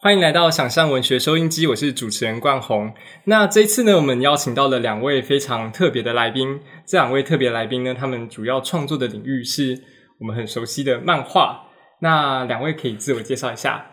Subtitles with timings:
[0.00, 2.94] 欢迎来到想象文学收音机，我是主持人冠宏。
[3.24, 6.60] 那这一次呢，我们邀请到了两位非常特别的来宾。
[6.86, 9.76] 这两位特别来宾呢，他们主要创作的领域是
[10.20, 11.64] 我们很熟悉的漫画。
[12.00, 13.90] 那两位可以自我介绍一下。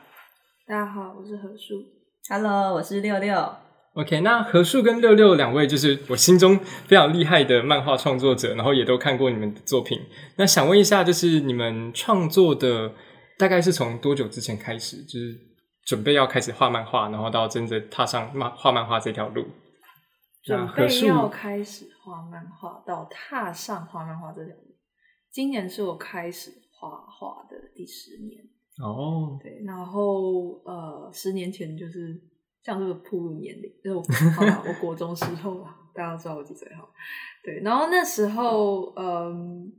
[0.67, 1.83] 大家好，我是何树。
[2.29, 3.55] Hello，我是六六。
[3.95, 9.99] OK，那何树跟六六两位就是我心中非常厉害的漫画创作者，然后也都看过你们的作品。
[10.37, 12.91] 那想问一下，就是你们创作的
[13.39, 14.97] 大概是从多久之前开始？
[14.97, 15.35] 就是
[15.85, 19.45] 准备要开始画漫画，然后到真正踏上漫画漫画这条路。
[20.43, 24.75] 准备要开始画漫画，到踏上画漫画这条路，
[25.31, 28.43] 今年是我开始画画的第十年。
[28.77, 32.15] 哦，对，然后呃，十年前就是
[32.61, 34.03] 像这个铺路年龄，就是我
[34.35, 36.87] 好吧，我国中时候啊，大家知道我几岁哈。
[37.43, 39.73] 对，然后那时候嗯，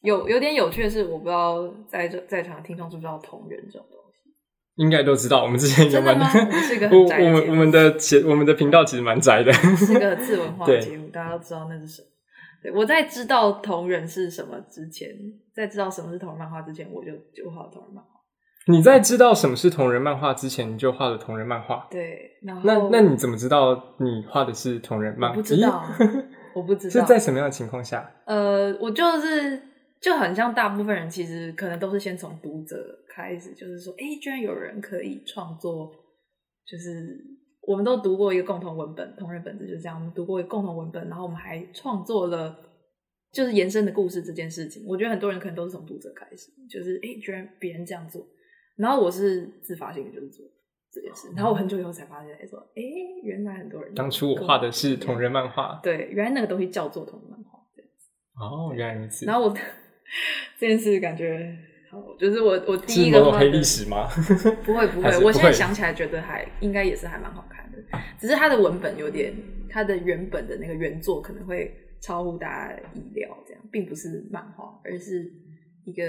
[0.00, 3.99] 有有点有趣的是，我不知道在这在场的听众知不知道同人这种东西。
[4.76, 9.52] 应该都知道，我们之前一个我很宅的节目我们我们的节我们的频道其实蛮宅的。
[9.52, 12.08] 是个次文化对节目，大家都知道那是什么。
[12.62, 15.08] 对我在知道同人是什么之前，
[15.54, 18.10] 在知道什么是同人漫画之前，我就就画同人漫画。
[18.66, 21.88] 你在知道什么是同人漫画之前，你就画了同人漫画。
[21.90, 25.30] 对，然后那那你怎么知道你画的是同人漫？
[25.30, 25.84] 我不知 道
[26.54, 28.08] 我不知道是在什么样的情况下？
[28.26, 29.60] 呃，我就是
[29.98, 32.76] 就很像大部分人，其实可能都是先从读者
[33.22, 35.92] 开始，就是说，哎，居然有人可以创作，
[36.66, 37.18] 就是
[37.62, 42.56] 我们都读过一个共同文本，同人本子就是这样，我们读过一个共同文本，然后我们还创作了
[43.32, 44.84] 就是延伸的故事这件事情。
[44.86, 48.26] 我觉得很多人可能都是从读者开始，就是哎，居然别人这样做，
[48.76, 50.46] 然后我是自发性的就是做
[50.92, 52.82] 这件事，然后我很久以后才发现，哎，说，哎，
[53.22, 55.78] 原来很多人当初我画的是同人漫画。
[55.82, 57.84] 对，原来那个东西叫做同人漫画，对。
[58.34, 59.26] 哦，原来如此。
[59.26, 59.54] 然后我
[60.58, 61.69] 这件事感觉好，
[62.18, 64.08] 就是我我第一个黑历史吗？
[64.64, 67.78] 不 会不会，我现在想起来觉得还应该也是还蛮好看的，
[68.18, 69.34] 只是它的文本有点，
[69.68, 75.30] 它的原本的那个原作可能会超乎大家意料，这样并不是漫画，而是
[75.84, 76.04] 一个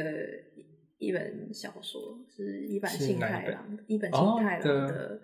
[1.00, 2.00] 一本小说，
[2.36, 5.22] 是一本是幸哪一本太郎，一本哦幸太郎的的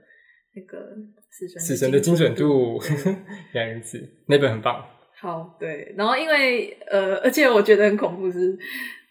[0.56, 0.96] 那个
[1.30, 3.16] 死神死神的精准度对，
[3.54, 4.84] 原来如此，那本很棒。
[5.20, 8.58] 好，对，然后因为呃，而且我觉得很恐怖是，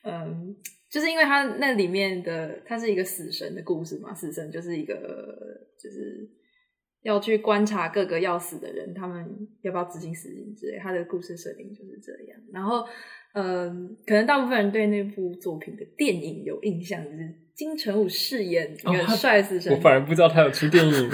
[0.04, 0.54] 嗯，
[0.96, 4.96] 就是因为他那里面的他是一个死神的故事嘛，死神就是一个
[5.78, 6.26] 就是
[7.02, 9.22] 要去观察各个要死的人，他们
[9.60, 12.40] 要不要执行死刑之类，他的故事设定就是这样。
[12.50, 12.82] 然后，
[13.34, 20.92] 嗯，可能大部分人对那部作品的电影有印象，就是金城武饰演一个帅死神，我反而不知道他有出电影。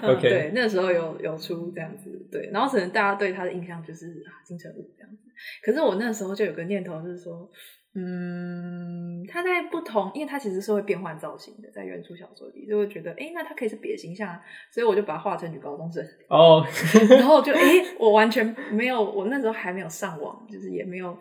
[0.00, 5.18] 嗯，对 OK，，那时候有有出这样子，对，然后可能大家对他的印象就是啊金城武这样子，
[5.64, 7.50] 可是我那时候就有个念头，就是说，
[7.94, 14.40] 嗯，他在不同，因为他其实是会变换造型的，在原著小说里，就会觉得，哎，那他可以是别的形象啊，
[14.72, 16.64] 所以我就把他画成女高中生，哦，
[17.10, 17.60] 然后就，哎，
[17.98, 21.16] 我完全没有，我那时候还没有上网，就是也没有。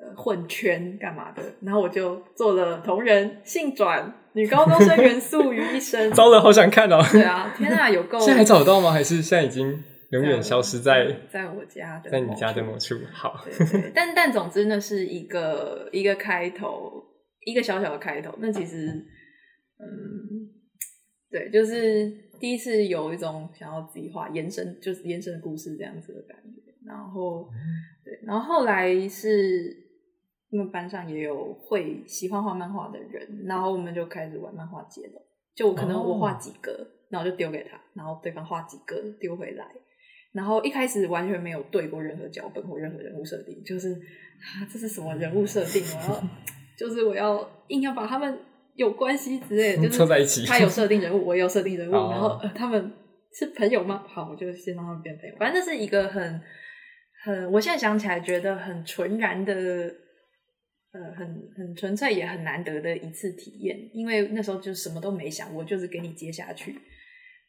[0.00, 1.42] 呃，混圈干嘛的？
[1.60, 7.00] 然后我就做了同人性转女高中生元素于一身， 糟了，好想看哦。
[7.10, 8.16] 对啊，天啊，有够！
[8.20, 8.92] 现在还找得到吗？
[8.92, 12.94] 还是现在已经永远消失在在我家的在你家的某某处？
[13.12, 17.04] 好，对对，但但总之那是一个一个开头，
[17.44, 18.34] 一个小小的开头。
[18.38, 18.86] 那其实，
[19.78, 20.48] 嗯，
[21.30, 22.10] 对，就是
[22.40, 26.72] 第一次有一种想要自己画延伸，就是延伸的故事这样子的感觉。
[26.86, 27.46] 然后，
[28.02, 29.76] 对，然后后来是
[30.48, 35.22] 因为班上也有会喜欢画漫画的人，然后我们就开始玩漫画接龙。
[35.54, 39.66] 就可能我画几个，然后就丢给他，然后对方画几个丢回来。
[40.32, 45.82] 然后一开始完全没有对过任何脚本或任何人物设定，就是啊，这是什么人物设定？
[46.08, 46.24] 我要
[46.78, 48.38] 就是我要硬要把他们
[48.74, 52.92] 有关系之类的， 就是凑在一起他有设定人物，我也有设定人物，哦然后、呃、他们
[53.32, 54.04] 是朋友吗？
[54.06, 55.34] 好，我就先让他们变朋友。
[55.38, 56.40] 反正这是一个很
[57.24, 59.54] 很，我现在想起来觉得很纯然的。
[60.90, 66.74] 呃，很很纯粹也很难得的一次体验，因为那时候就什么都没想，我就是给你接下去，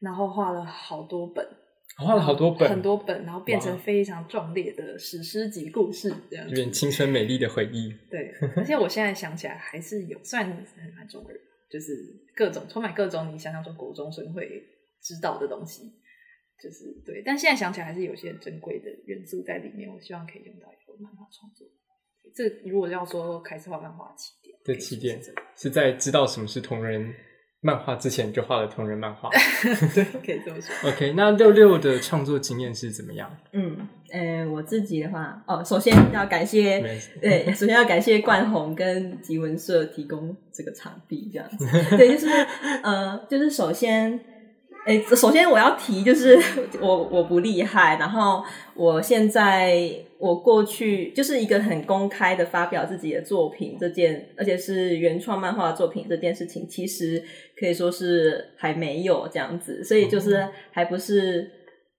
[0.01, 1.47] 然后画了好多本，
[1.97, 6.51] 画了好多本，很多本，然后变成非常壮烈的史诗级故事，这样子。
[6.51, 7.93] 有点青春美丽的回忆。
[8.09, 11.35] 对，而且我现在想起来还是有，虽然很蛮中二，
[11.69, 11.93] 就是
[12.35, 14.63] 各种充满各种你想象中国中生会
[15.01, 15.83] 知道的东西，
[16.61, 21.67] 就是对，但现在想起来还是有些珍贵的元素在里面，我希望可以用到以后漫画创作。
[22.35, 25.19] 这如果要说开始画漫画起点，的起点
[25.57, 27.13] 是在知道什么是同人
[27.61, 29.29] 漫画之前就画了同人漫画。
[29.93, 30.89] 对，可以这么说。
[30.89, 33.29] OK，那六六的创作经验是怎么样？
[33.51, 36.79] 嗯，呃，我自己的话，哦，首先要感谢，
[37.21, 41.67] 对，首先要感谢冠宏跟吉文社提供这个场地，这样子，
[41.97, 42.27] 对，就是
[42.81, 44.17] 呃，就是首先，
[44.85, 46.39] 诶，首先我要提，就是
[46.79, 48.41] 我我不厉害，然后
[48.73, 57.23] 我现在我过去就是一个很公开的发表自己的作品这件，而且是原创漫画作品这件事情，其实
[57.57, 61.49] 可以说是还没有这样子，所以就是还不是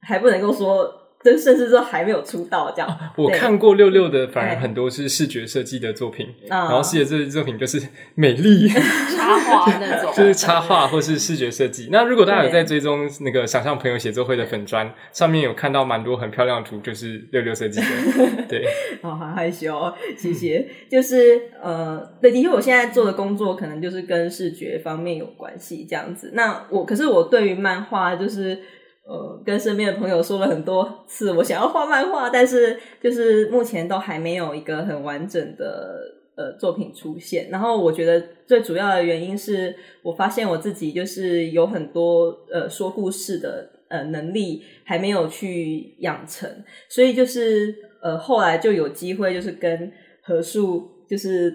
[0.02, 0.99] 还不能够说。
[1.22, 7.80] 就甚至说还没有出道这样，我看过六六的，反而哎很多是视觉设计的作品，啊然后视觉设计作品就是
[8.16, 8.68] 美丽，
[9.16, 11.88] 插画那种，就是插画或是视觉设计。
[11.92, 17.86] 那如果大家有在追踪那个想象朋友写作会的粉砖，上面有看到蛮多很漂亮的图，就是六六设计的。
[18.48, 18.64] 对，
[19.02, 20.66] 哦，好害羞哦，谢谢。
[20.90, 26.30] 就是呃，对，的确，我现在做的工作可能就是跟视觉方面有关系，这样子。
[26.34, 28.58] 那我可是我对于漫画，就是
[29.06, 35.98] 呃，跟身边的朋友说了很多次，我想要画漫画，但是就是目前都还没有一个很完整的
[36.36, 37.48] 呃作品出现。
[37.50, 46.48] 然后我觉得最主要的原因是我发现我自己就是有很多呃说故事的呃能力还没有去养成，
[46.88, 49.92] 所以就是呃后来就有机会就是跟
[50.22, 51.52] 何树就是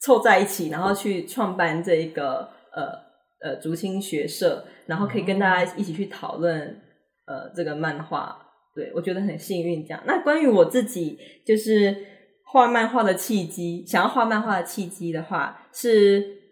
[0.00, 6.80] 凑在一起，然后去创办这一个呃呃竹青学社，然后可以跟大家一起去讨论
[7.26, 8.38] 呃这个漫画。
[8.74, 10.02] 对我觉得很幸运这样。
[10.06, 11.96] 那关于我自己就是
[12.44, 16.42] 画漫画的契机，想要画漫画的契机的话是。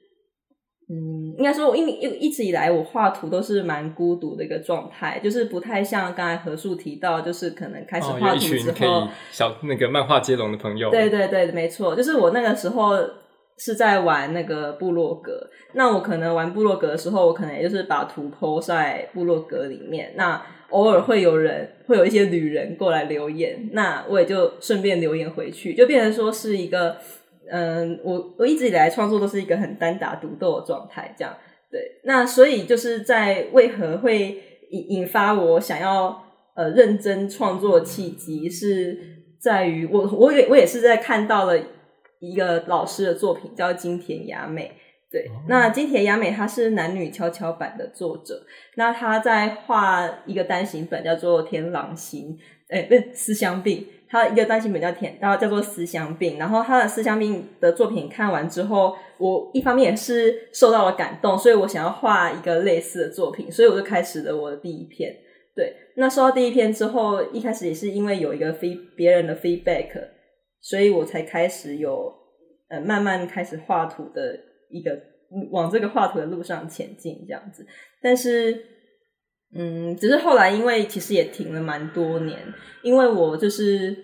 [0.91, 10.91] 嗯，应该说，我一一一直以来我画图都是蛮孤独的一个状态，就是不太像刚才何树提到，就是可能开始哦，画图之后，群可以小那个漫画接龙的朋友。
[10.91, 12.99] 对对对，没错，就是我那个时候
[13.57, 15.49] 是在玩那个部落格。
[15.73, 20.13] 那我可能玩部落格的时候，我可能也就是把图 po 在部落格里面。
[20.17, 20.43] 那
[20.73, 26.97] 偶尔会有人，会有一些旅人过来留言，那我也就顺便留言回去，就变成说是一个，
[27.51, 31.37] 嗯，我我一直以来创作都是一个很单打独斗的状态，这样
[31.71, 32.01] 对。
[32.05, 36.25] 那所以就是在为何会引引发我想要
[36.57, 38.99] 呃认真创作契机，是
[39.41, 41.59] 在于我我也我也是在看到了
[42.21, 44.73] 一个老师的作品叫金田雅美。
[45.13, 48.43] 对，那金田雅美她是男女跷跷板的作者，
[48.77, 52.37] 那她在画一个单行本叫做《天狼星》，
[52.75, 65.15] 哎，不是思乡病，她一个单行本叫天，然后叫做思乡病，然后她的思乡病的作品看完之后，我一方面也是受到了感动，所以我想要画一个类似的作品，所以我就开始了我的第一篇。
[65.55, 69.91] 对，那收到第一篇之后，一开始也是因为有一个 feed 别人的 feedback，
[70.63, 72.11] 所以我才开始有
[72.71, 74.41] 呃慢慢开始画图的
[74.73, 74.91] 一个
[75.51, 77.65] 往这个画图的路上前进这样子。
[78.03, 78.65] 但是，
[79.55, 82.39] 嗯，只是后来因为其实也停了蛮多年，
[82.83, 83.97] 因为我就是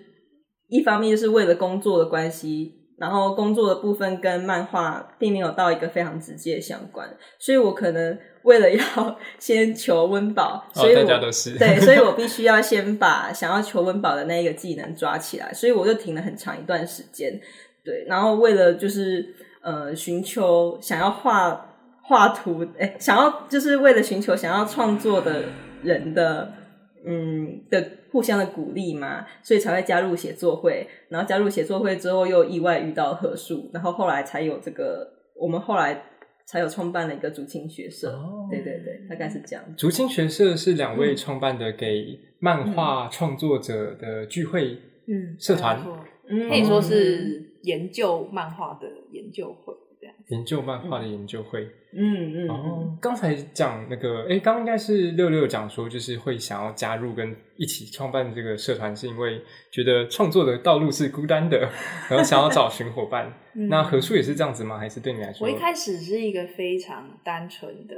[0.67, 2.75] 一方面就是为了工作的关系。
[2.99, 17.39] 然后工作的部分跟漫画并没有到一个非常直接的相关，所以我可能为了要先求温饱，所以大家都是对，所以我必须 要先把想要求温饱的那一个技能抓起来，所以我就停了很长一段时间。
[17.85, 25.43] 对，然后为了就是呃寻求想要画画图，哎，想要就是为了寻求想要创作的
[25.83, 26.51] 人的
[27.05, 30.87] 嗯的互相的鼓励嘛，所以才会加入写作会。
[31.09, 36.03] 然后加入写作会之后，又意外遇到何树，然后后来才有这个，我们后来
[36.45, 38.11] 才有创办了一个竹青学社。
[38.11, 39.63] 哦对对对，大概是这样。
[39.77, 45.85] 竹青学社是两位创办的，给漫画创作者的聚会嗯，社团
[46.27, 50.15] 嗯可以说是研究漫画的研究会这样。
[50.29, 51.67] 研究漫画的研究会。
[51.91, 61.57] 嗯嗯嗯哦，刚才讲那个，哎，刚刚应该是六六讲说，就是会想要加入跟一起创办这个社团，是因为觉得创作的道路是孤单的，
[62.09, 63.33] 然后想要找寻伙伴。
[63.55, 64.77] 嗯那何树也是这样子吗？
[64.77, 65.47] 还是对你来说？
[65.47, 67.95] 我一开始是一个非常单纯的，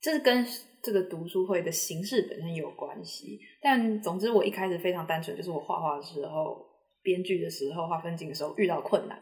[0.00, 0.46] 这是跟
[0.80, 3.40] 这个读书会的形式本身有关系。
[3.60, 6.64] 但总之，我一开始非常单纯，就是我画画的时候、
[7.06, 9.16] 编剧的时候、画分镜的时候遇到困难。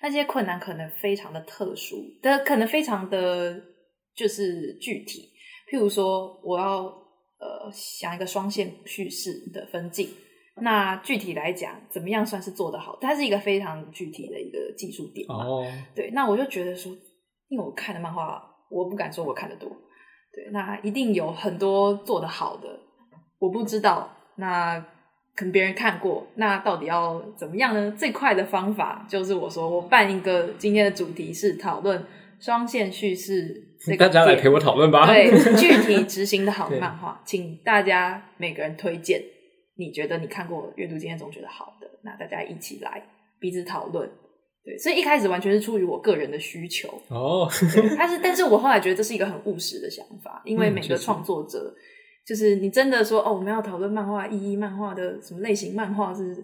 [0.00, 3.62] 那些困难可能非常的特殊，的可能非常的
[4.14, 5.30] 就是具体。
[5.70, 6.84] 譬如说，我要
[7.38, 10.08] 呃想一个双线叙事的分镜，
[10.62, 12.98] 那具体来讲，怎么样算是做得好？
[13.00, 15.44] 它是一个非常具体的一个技术点嘛。
[15.46, 15.64] 哦，
[15.94, 16.92] 对，那我就觉得说，
[17.48, 19.68] 因为我看的漫画，我不敢说我看的多，
[20.32, 22.80] 对，那一定有很多做得好的，
[23.38, 24.84] 我不知道，那
[25.36, 27.94] 可能别人看过，那到底要怎么样呢？
[27.96, 32.02] 最快的方法就是我说，我办一个今天的主题是讨论
[32.40, 33.62] 双线叙事
[33.98, 35.06] 大家来陪我讨论吧。
[35.06, 39.22] 对 具体执行的好对漫画，请大家每个人推荐
[39.76, 43.02] 你觉得你看过阅读经验中觉得好的，那大家一起来
[43.38, 44.10] 彼此讨论。
[44.64, 47.48] 对，所以一开始完全是出于我个人的需求，哦，
[47.96, 51.72] 但是但是我后来觉得这是一个很务实的想法，因为每个创作者，
[52.26, 56.42] 就是你真的说哦，我们要讨论漫画意义，漫画的什么类型，漫画是怎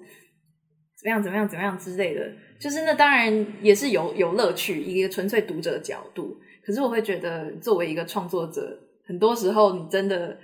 [1.05, 6.37] 么样怎么样怎么样之类的，就是那当然也是有有乐趣，一个纯粹读者的角度。
[6.65, 10.39] 可是我会觉得，作为一个创作者，很多时候你真的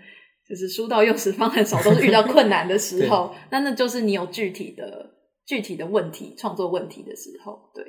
[0.48, 5.08] 就是书到用时方恨少，都是遇到困难的时候， 那那就是你有具体的
[5.46, 7.84] 具体的问题，创作问题的时候，对。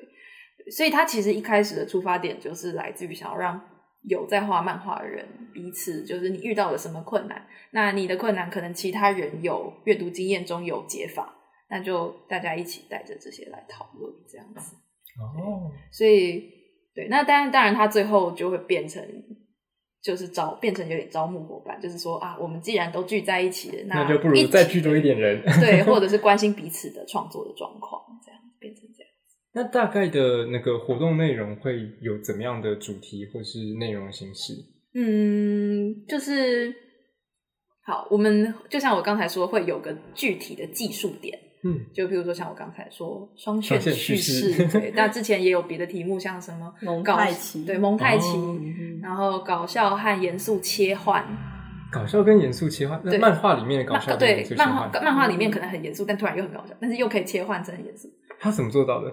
[0.71, 3.59] 所以他其实一开始的出发点就是来自于想要让
[4.03, 11.35] 有在画漫画的人彼此，就是你遇到了什么困难，那你的困难可能其他人有阅读经验中有解法，
[11.69, 14.75] 那就大家一起带着这些来讨论这样子。
[15.19, 16.43] 哦，所以
[16.95, 19.03] 对，那当然当然他最后就会变成。
[20.01, 25.41] 就是招变成有点招募伙伴，就是说啊，我们既然都聚在一起了，那就不如再聚多一点人。
[25.59, 28.01] 对，或者 是关心彼此的创作的状况。
[29.53, 34.53] 那大概的那个活动内容会有怎么样的主题或是内容形式？
[34.93, 36.73] 嗯，就是
[37.83, 48.59] 好，我们就像我刚才说，会有个具体的技术点，嗯，就比如说像我刚才说双线叙叙事，对，那之前也有别的题目，像什么蒙搞太奇对蒙太奇，哦
[49.01, 51.25] 然后搞笑和严肃切换，
[51.91, 58.07] 搞笑跟严肃切换，那漫画里面的搞笑对漫画，漫画里面可能很严肃，但突然又很搞笑，但是又可以切换成很严肃。
[58.39, 59.11] 他怎么做到的？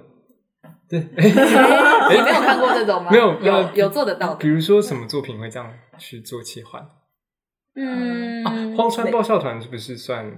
[0.88, 3.10] 对， 你没有看过这种吗？
[3.10, 4.36] 没有有呃有做得到的。
[4.36, 6.86] 比如说什么作品会这样去做切换？
[7.74, 10.30] 嗯，啊，荒川爆笑团是不是算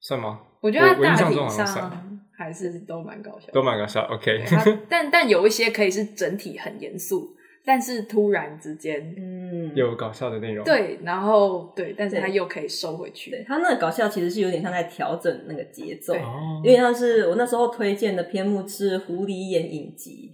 [0.00, 0.40] 算吗？
[0.60, 3.52] 我觉得大体象中好像算上还是都蛮搞笑的。
[3.52, 4.02] 都蛮搞笑。
[4.10, 7.36] OK，它但但有一些可以是整体很严肃，
[7.68, 13.30] 但是突然之间，嗯，有搞笑的内容。，对，然后对，但是他又可以收回去。
[13.30, 20.32] 对他那个搞笑其实是有点像在调整那个节奏，有点像是我那时候推荐的篇目是《狐狸眼影集》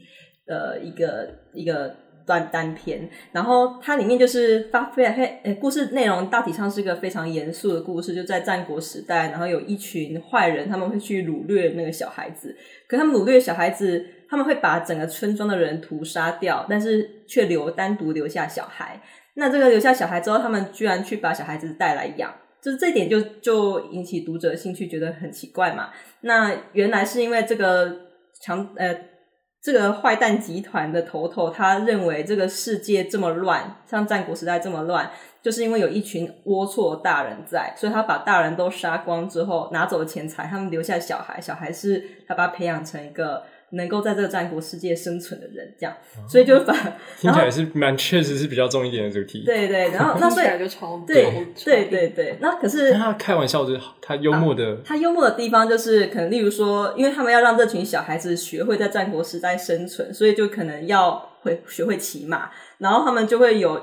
[0.49, 5.05] 的一个一个短单篇，然后它里面就是发非
[5.43, 19.01] 呃故事内容大体上是一个非常严肃的故事，就在战国时代，然后有一群坏人他们会去掳掠那个小孩子，可他们掳掠小孩子，他们会把整个村庄的人屠杀掉，但是却留单独留下小孩。
[19.35, 25.91] 那这个留下小孩之后，他们居然去把小孩子带来养，就是这点就就引起读者的兴趣，觉得很奇怪嘛。
[26.21, 27.93] 那原来是因为这个
[28.41, 28.97] 强呃
[29.61, 35.11] 这个坏蛋集团的头头，他认为这个世界这么乱，像战国时代这么乱，
[35.43, 45.95] 就是因为有一群龌龊大人在，所以他把大人都杀光之后，拿走了钱财，他们留下小孩，小孩是他把他培养成一个能够在这个战国世界生存的人，这样，
[46.29, 46.73] 所以就把
[47.19, 51.47] 听起来是蛮确实是比较重一点的主题。，对对，然后那所以来就超对。
[51.65, 63.81] 对对对，那可是他开玩笑就是他幽默的，他幽默的地方就是，可能例如说，因为他们要让这群小孩子学会在战国时代生存，所以就可能要会学会骑马，然后他们就会有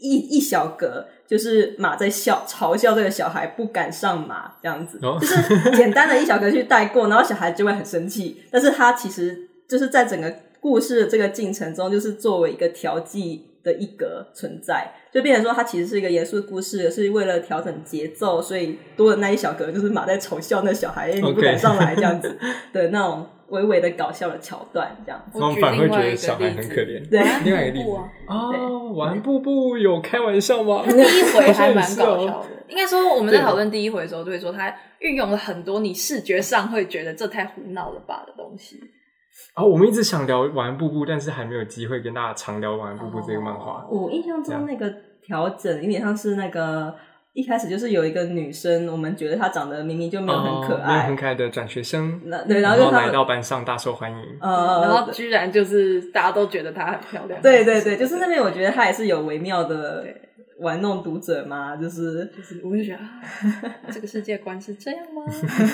[0.00, 5.18] 一一小格，就是马在笑嘲笑这个小孩不敢上马这样子，哦。
[5.20, 22.38] 就是简单的一小格去带过，然后小孩就会很生气，但是他其实就是在整个故事的这个进程中，就是作为一个调剂的一格存在，就变成说它其实是一个严肃的故事，是为了调整节奏，所以多的那一小格就是马在嘲笑那小孩，哎、你不敢上来这样子。
[22.72, 26.60] 的那种微微的搞笑的桥段，这样我举反而会觉另外一个得小孩例子。
[26.60, 27.10] 很可怜。
[27.10, 27.90] 对 另外一个例子。
[28.26, 28.36] 啊。
[28.36, 30.84] 哦，玩步步有开玩笑吗？
[30.86, 32.46] 第一回还蛮搞笑的。
[32.68, 38.80] 应该说我们在讨论第一回的时候，就会说他运用了很多你视觉上会觉得这太胡闹了吧的东西。
[39.54, 43.86] 啊，我们一直想聊玩步步，但是还没有机会跟大家常聊玩步步这个漫画。
[43.90, 46.94] 我印象中那个调整有点像是那个
[47.32, 54.18] 一开始就是有一个女生，我们觉得她长得明明就没有很可哦没有爱，很可爱的转学生，那对，然然后就他们后来到班上大受欢迎。
[54.40, 57.40] 呃，然后居然就是大家都觉得她很漂亮。
[57.40, 60.04] 对对对，就是那边我觉得她也是有微妙的
[60.58, 63.22] 玩弄读者嘛，就是就是我就觉得啊，
[63.90, 65.22] 这个世界观是这样吗？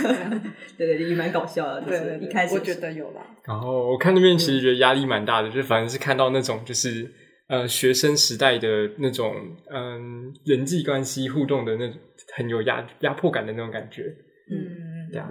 [0.76, 3.22] 对对，也蛮搞笑的，就是对对对，一开始我觉得有啦。
[3.44, 7.10] 然后我看那边其实觉得压力蛮大的，就是反正是看到那种就是
[7.48, 9.34] 呃学生时代的那种
[9.70, 12.00] 嗯人际关系互动的那种
[12.34, 14.02] 很有压压迫感的那种感觉。
[14.50, 15.28] 嗯，这样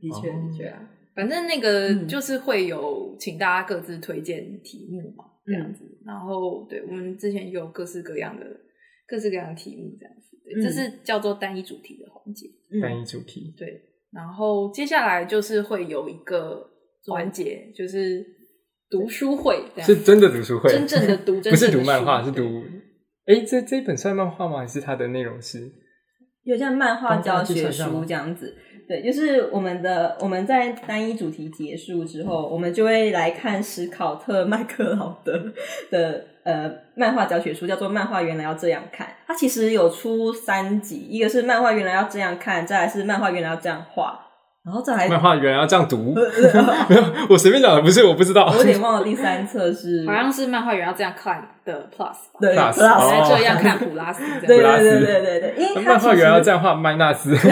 [0.00, 5.84] 的确哦的确对啊，反正那个嗯就是会有请大家各自推荐题目嘛，这样子。
[6.06, 8.46] 然后对我们之前有各式各样的
[9.06, 10.36] 各式各样的题目，这样子。
[10.44, 12.48] 对，嗯这是叫做单一主题的环节。
[12.80, 13.80] 单一主题，对，
[14.12, 16.66] 然后接下来就是会有一个
[17.06, 18.24] 环节，就是
[18.90, 22.42] 读书会，是真的读书会，真正的读， 不是读漫画，是读。
[23.26, 24.58] 哎，这这一本算漫画吗？
[24.58, 25.70] 还是它的内容是？
[26.42, 28.56] 有像漫画教学书这样子。
[28.88, 35.40] 对，就是我们的我们在单一主题结束之后，我们就会来看史考特·麦克劳德
[35.90, 39.06] 的呃漫画教学书，叫做《漫画原来要这样看》。
[39.28, 44.18] 它其实有出三集，一个是漫画原来要这样看，再来是漫画原来要这样画，
[44.62, 46.12] 然后再来漫画原来要这样读？
[46.88, 48.46] 没有，我随便讲的，不是，我不知道。
[48.46, 52.38] 我有点忘了第三册是好像是漫画员要这样看的 Plus 吧？
[52.40, 52.82] 对来这
[53.40, 54.78] 样看普拉斯这对样。
[54.78, 57.34] 对对对对对，因为漫画原来要这样画麦纳斯。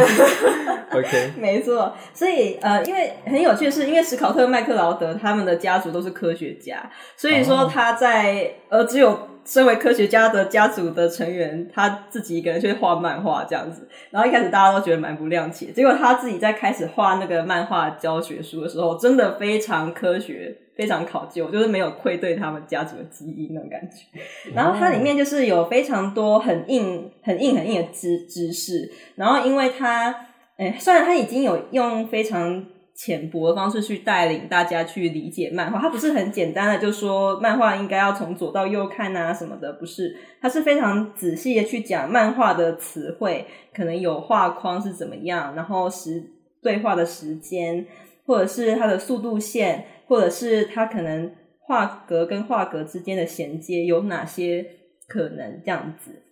[0.93, 6.79] OK，没错，所以呃，因为很有趣的是，因为史考特、麦克劳德他们的家族都是科学家，
[7.15, 13.89] 所以说哦他在、呃，只有身为科学家的家族的成员，他自己一个人去画漫画这样子。
[14.11, 20.59] 然后一开始大家都觉得蛮不谅解，结果他自己在开始画那个漫画教学书的时候，真的非常科学。
[20.79, 24.21] 非常考究，就是没有愧对他们家族的基因那种感觉。
[24.55, 28.89] 然后它里面就是有非常多很硬、很硬、很硬的知知识。
[29.17, 30.15] 然后因为他
[30.57, 32.65] 哎，虽然他已经有用非常
[32.99, 46.21] 浅薄的方式去带领大家去理解漫画，它不是很简单的就说漫画应该要从左到右看啊什么的，不是，它是非常仔细的去讲漫画的词汇，可能有画框是怎么样，然后时
[46.61, 47.87] 对话的时间，
[48.27, 54.67] 或者是它的速度线，或者是它可能画格跟画格之间的衔接有哪些
[55.07, 56.25] 可能这样子。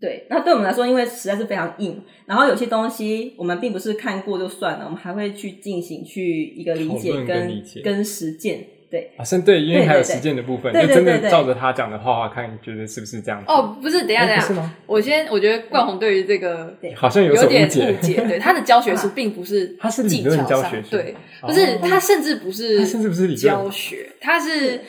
[0.00, 8.66] 对，那对我们来说，因为实在是非常硬，然后有些东西我们并不是看过就算了，我们还会去进行去一个理解跟跟理解跟实践。
[8.88, 13.50] 对，啊，是对，因为还有实践的部分，对就真的对对对照着他讲的画画看，你觉得是不是这样子？
[13.50, 14.70] 哦，不是，等一下，等一下？
[14.86, 24.82] 我先，我觉得冠宏对于这个好像有点误解对 他的教学是并不是他是理技论巧上教学是对，哦不是他甚至不是，他甚至不是理论教学，他是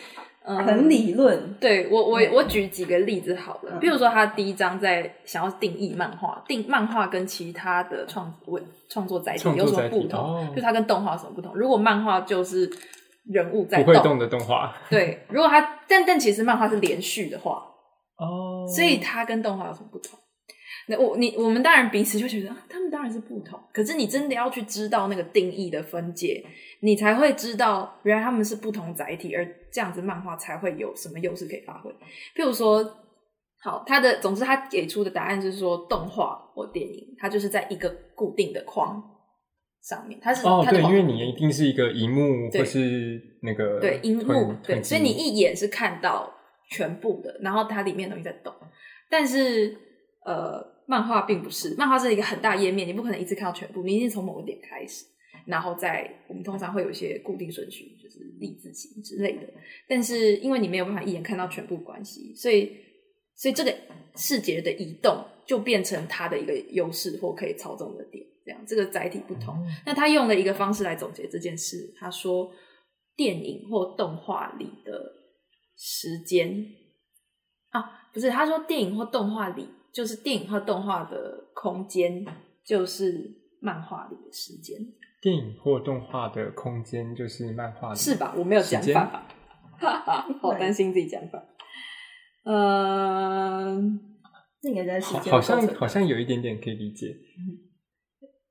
[0.47, 1.53] 嗯很理论。
[1.59, 10.19] 对我，我我举几个例子好了，比如说他第一章在想要定义漫画，定漫画跟其他的创文创作载体有什么不同？
[10.19, 11.53] 哦就它跟动画有什么不同？
[11.53, 12.69] 如果漫画就是
[13.25, 17.63] 人物在不会动的动画 对，如果它但但其实漫画是连续的话，
[18.17, 20.17] 哦所以它跟动画有什么不同？
[20.89, 23.59] 那我你我们当然彼此就觉得啊，他们当然是不同。
[23.73, 26.43] 可是你真的要去知道那个定义的分界，
[26.79, 31.91] 你才会知道原来他们是不同载体，而这样子漫画才会有什么优势可以发挥。
[32.35, 32.83] 譬如说，
[33.59, 39.03] 好，他的总之他给出的答案就是说，动画或电影，它就是在一个固定的框
[39.83, 46.33] 上面，它是哦，对，因为你一定是一个荧幕或是那个对荧幕吞对，所以你一眼是看到
[46.69, 48.53] 全部的，然后它里面的东西在动。
[49.09, 49.77] 但是
[50.25, 55.05] 呃，漫画并不是，漫画是一个很大页面，你不可能一次看到全部，你一定从某个点开始，
[55.45, 59.41] 然后再我们通常会有一些固定顺序，就是立字形之类的。
[59.87, 62.71] 但是因为你没有办法一眼看到全部关系，所以
[63.35, 63.75] 所以这个
[64.15, 68.25] 视觉的移动就变成它的一个优势或可以操纵的点。
[68.45, 69.55] 这样，这个载体不同。
[69.85, 72.49] 那他用了一个方式来总结这件事，他说
[73.13, 75.11] 电影或动画里的
[75.75, 76.65] 时间
[77.71, 79.67] 啊，不是，他说电影或动画里
[79.97, 82.23] 就是电影或动画的空间，
[82.63, 84.77] 就是漫画里的时间，
[85.19, 88.31] 电影或动画的空间就是漫画里是吧？
[88.37, 89.27] 我没有讲时间反吧？
[89.79, 91.43] 哈哈，好担心自己讲反。
[92.43, 93.99] 嗯、
[94.61, 97.07] 那个在时间好好像好像有一点点可以理解。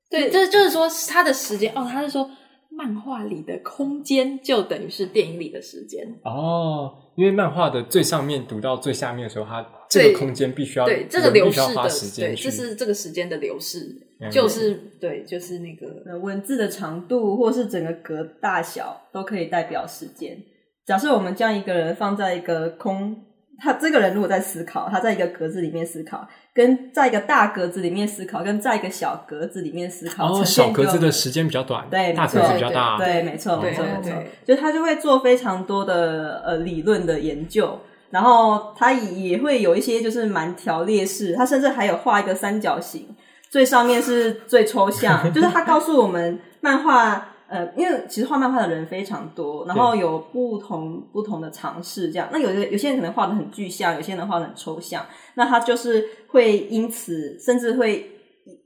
[0.09, 2.29] 对，就是就是说，他的时间哦，他是说
[2.77, 6.07] 漫画里的空间就等于是电影里的时间。
[6.23, 13.79] 哦，因为漫画的最上面读到最下面的时候，它这个空间必须要对这个流逝的时，对，间去这是这个时间的流逝，
[14.21, 20.37] 嗯就是对，就是那个呃文字的长度或是整个格大小都可以代表时间。
[20.85, 23.17] 假设我们将一个人放在一个空，
[23.59, 37.79] 他这个人如果在思考，他在一个格子里面思考，跟在一个大格子里面思考，跟在一个小格子里面思考，哦，呈小现格子的时间比较短，对大格没错子比较大，对，没错，没错，没错，就他就会做非常多的呃理论的研究，
[38.11, 43.15] 然后他也会有一些就是蛮条列式，他甚至还有画一个三角形，
[43.49, 47.33] 最上面是最抽象， 就是他告诉我们漫画。
[47.49, 52.27] 呃，因为其实画漫画的人非常多，然后有不同不同的尝试，这样。
[52.31, 55.05] 那有的有些人可能画的很具象，有些人画的很抽象，
[55.35, 58.11] 那他就是会因此甚至会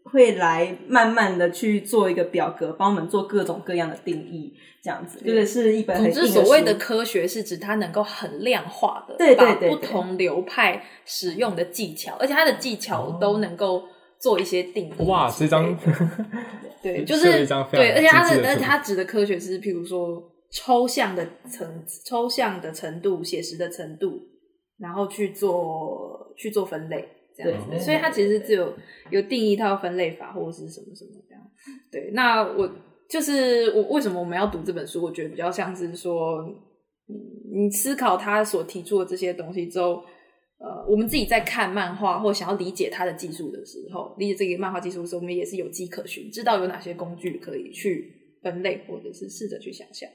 [0.04, 13.84] 会来慢慢的去做一个表格，帮我们做各种各样的定义，这样子，这个是一本很总之，硬的所谓的科学是指它能够很量化的，对对对不同流派使用的技巧，而且它的技巧都能够
[14.21, 14.93] 做一些定义。
[14.99, 15.77] 哦哇，这张
[16.81, 24.19] 对， 就是对，而且它的，而且它指的科学是，譬如说抽象的层、抽象的程度、写实的程度，
[24.77, 27.69] 然后去做去做分类，这样子。
[27.69, 28.73] 对所以它其实只有
[29.10, 31.43] 有定一套分类法或者是什么什么这样。
[31.91, 32.69] 对，那我
[33.10, 35.03] 就是我为什么我们要读这本书？
[35.03, 36.39] 我觉得比较像是说，
[37.07, 37.15] 嗯，
[37.53, 40.03] 你思考他所提出的这些东西之后。
[40.63, 50.08] 呃，我们自己在看漫画或想要理解它的技术的时候，理解这个漫画技术的时候，我们也是有迹可循，知道有哪些工具可以去分类，或者是试着去想象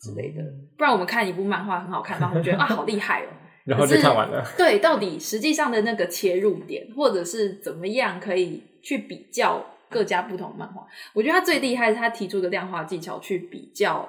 [0.00, 0.42] 之类的。
[0.78, 3.28] 不然我们看一部漫画很好看，然后我们觉得啊好厉害哦，
[3.66, 4.42] 然后就看完了。
[4.56, 10.86] 对，到底实际上的那个切入点，或者是怎么样可以去比较各家不同漫画？
[11.12, 14.08] 我觉得他最厉害是他提出的量化技巧去比较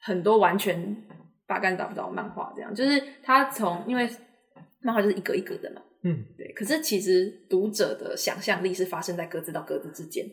[0.00, 0.96] 很多完全
[1.48, 4.08] 八竿打不着的漫画，这样就是他从因为。
[4.82, 6.52] 漫画就是一格一格的嘛，嗯，对。
[6.52, 10.26] 可是其实读者的想象力是发生在格子到格子之间，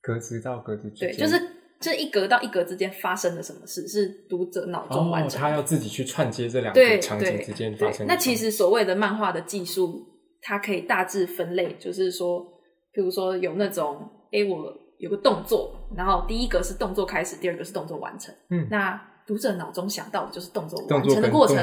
[0.00, 1.40] 格子到格子之间，对，就是
[1.80, 5.40] 这一格到一格之间发生了什么事，是读者脑中完成。
[5.40, 8.06] 他要自己去串接这两个场景之间发生。
[8.06, 10.06] 那其实所谓的漫画的技术，
[10.40, 12.46] 它可以大致分类，就是说，
[12.92, 19.12] 比如说有那种，哎，我有个动作，然后第一个是动作开始，第二个是动作完成，嗯，那。
[19.26, 21.56] 读者脑中想到的就是动作完成的过程，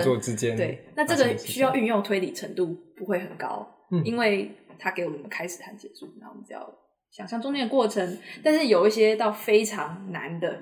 [0.58, 6.70] 对，那这个需要运用推理程度不会很高，嗯，因为它给我们开始和结束，然后我们只要
[7.10, 8.18] 想象中间的过程。
[8.44, 10.62] 但是有一些到非常难的，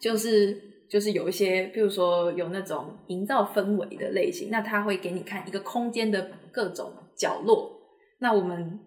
[0.00, 7.70] 就是就是有一些，比如说有那种营造氛围的类型，那他会给你看一个空间的各种角落。
[8.18, 8.80] 那我们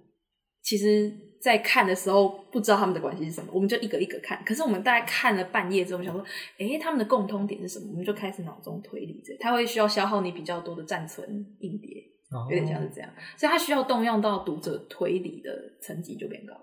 [0.62, 1.12] 其实。
[1.44, 4.42] 在看的时候不知道他们的关系是什么，我们就一个一个看。
[4.46, 6.24] 可是我们大概看了半夜之后，想说，
[6.58, 7.88] 哎，他们的共通点是什么？
[7.92, 9.22] 我们就开始脑中推理。
[9.26, 11.28] 这他会需要消耗你比较多的暂存
[11.60, 12.02] 硬碟，
[12.50, 13.10] 有点像是这样。
[13.36, 15.52] 所以他需要动用到读者推理的
[15.82, 16.54] 层级就变高。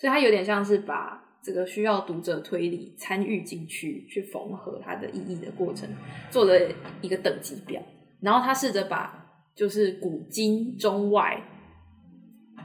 [0.00, 5.86] 所以他有点像是把这个需要读者推理参与进去，去缝合它的意义的过程，
[6.30, 6.58] 做了
[7.02, 7.82] 一个等级表。
[8.22, 11.50] 然后他试着把就是古今中外。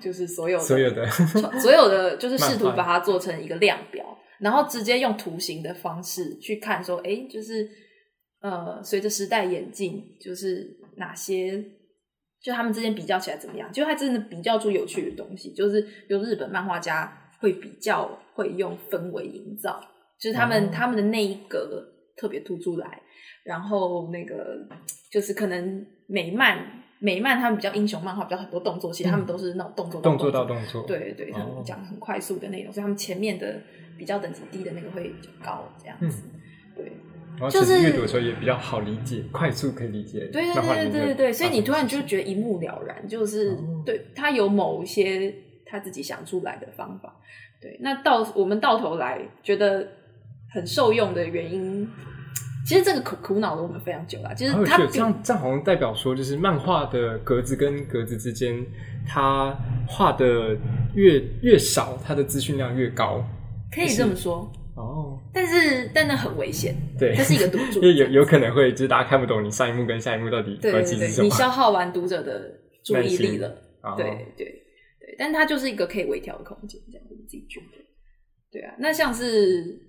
[0.01, 1.05] 就是所有所有的
[1.59, 7.69] 所有的，就是试图把它做成一个量表，然后直接用图形的方式去看，说，哎，就是
[8.41, 11.63] 呃，随着时代演进，就是哪些，
[12.41, 13.71] 就他们之间比较起来怎么样？
[13.71, 19.79] 就他真的比较出有趣的东西，就是比如日本漫画家会比较会用氛围营造，
[20.19, 21.83] 就是他们他们的那一格
[22.15, 23.01] 特别突出来，
[23.43, 24.57] 然后那个
[25.11, 26.83] 就是可能美漫。
[26.99, 33.59] 美漫他们比较英雄漫画，比较很多动作，其实他们都是那种动作动作到动作，对对，他们讲很快速的内容，所以他们前面的
[33.97, 36.23] 比较等级低的那个会比较高，这样子，
[36.75, 36.91] 对。
[37.51, 40.21] 就是阅读的时候也比较好理解，快速可以理解。
[40.33, 43.55] 对对对对对对，所以你突然就觉得一目了然，就是
[43.85, 45.31] 对他有某一些
[45.63, 47.15] 他自己想出来的方法。
[47.61, 49.87] 对，那到我们到头来觉得
[50.51, 51.87] 很受用的原因。
[52.67, 54.35] 其实这个苦苦恼了我们非常久了。
[54.35, 58.61] 其实它这样这样好像代表说，就是漫画的格子跟格子之间，
[59.07, 60.53] 它画的
[60.93, 63.25] 越越少，它的资讯量越高。
[63.71, 65.17] 可以这么说哦。
[65.33, 72.51] 但是但那很危险，对，这是一个赌注，因为有有可能会就是大家看不懂你上一幕跟下一幕到底关系是什么，你消耗完读者的
[72.83, 73.47] 注意力了。
[73.95, 74.03] 对
[74.35, 74.45] 对
[74.99, 77.77] 对，但它就是一个可以微调的空间，这样我们自己觉得。
[78.51, 79.86] 对啊，那像是。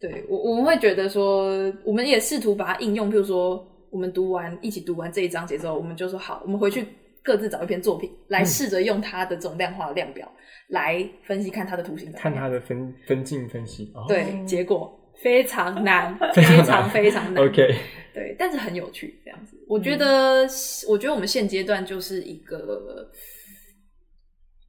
[0.00, 3.10] 对我我们会觉得说，我们也试图把它应用。
[3.10, 6.86] 比如说，我们读完一起读完这一章节之后，我们就说好，我们回去
[7.20, 10.30] 各自找一篇作品来试着用它的这种量化的量表
[10.68, 13.92] 来分析，看它的图形，看它的分分镜分析。
[14.06, 17.44] 对，结果非常难，非常非常难。
[17.44, 17.74] OK，
[18.14, 19.56] 对，但是很有趣，这样子。
[19.66, 20.46] 我觉得，
[20.88, 23.10] 我觉得我们现阶段就是一个，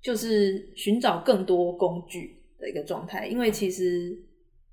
[0.01, 4.17] 就是寻找更多工具的一个状态，因为其实。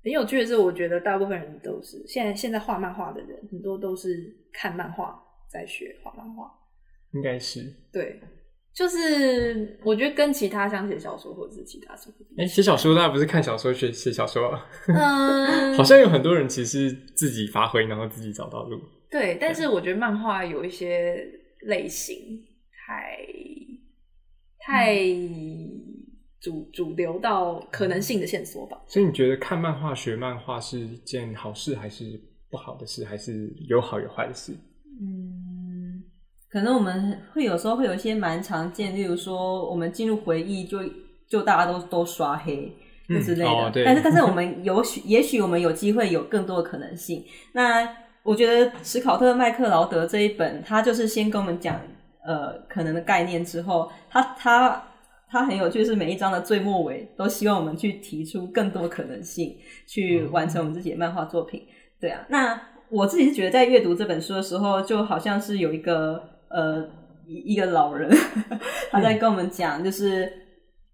[0.07, 6.49] 很有趣的是，我觉得大部分人都是现在现在画漫画的人，很多都是看漫画在学画漫画。
[7.11, 7.59] 应该是
[7.91, 8.17] 对，
[8.73, 14.57] 就是我觉得跟其他像写小说或者是其他什么，哎，写小说大家不是看小说学写小说？
[14.87, 18.79] 嗯， 好像有很多人其实自己发挥，然后自己找到路。
[19.11, 21.27] 对，但是我觉得漫画有一些
[21.63, 22.17] 类型
[22.85, 23.19] 太
[24.59, 24.95] 太。
[26.39, 28.79] 主主流到可能性的线索吧。
[28.85, 32.19] 所以你觉得看漫画学漫画是一件好事，还是
[32.49, 34.53] 不好的事，还是有好有坏的事？
[35.01, 36.03] 嗯，
[36.49, 40.79] 可能我们会有时候会有一些蛮常见，例如说我们进入回忆，就
[41.27, 42.71] 就大家都都刷黑
[43.23, 43.71] 之类的。
[43.83, 47.25] 但是但是我们有许也许我们有机会有更多的可能性。
[47.53, 47.87] 那
[48.23, 51.81] 我觉得史考特麦克劳德这一本，他就是先跟我们讲
[52.25, 54.83] 呃可能的概念之后，他他。
[55.29, 61.63] 它很有趣，是每一章的最末尾都希望我们去提出更多可能性，去完成我们自己的漫画作品。
[61.99, 66.87] 对啊，那我自己是觉得在阅读这本书的时候，就好像是有一个呃
[67.25, 68.09] 一一个老人
[68.91, 70.31] 他在跟我们讲，就是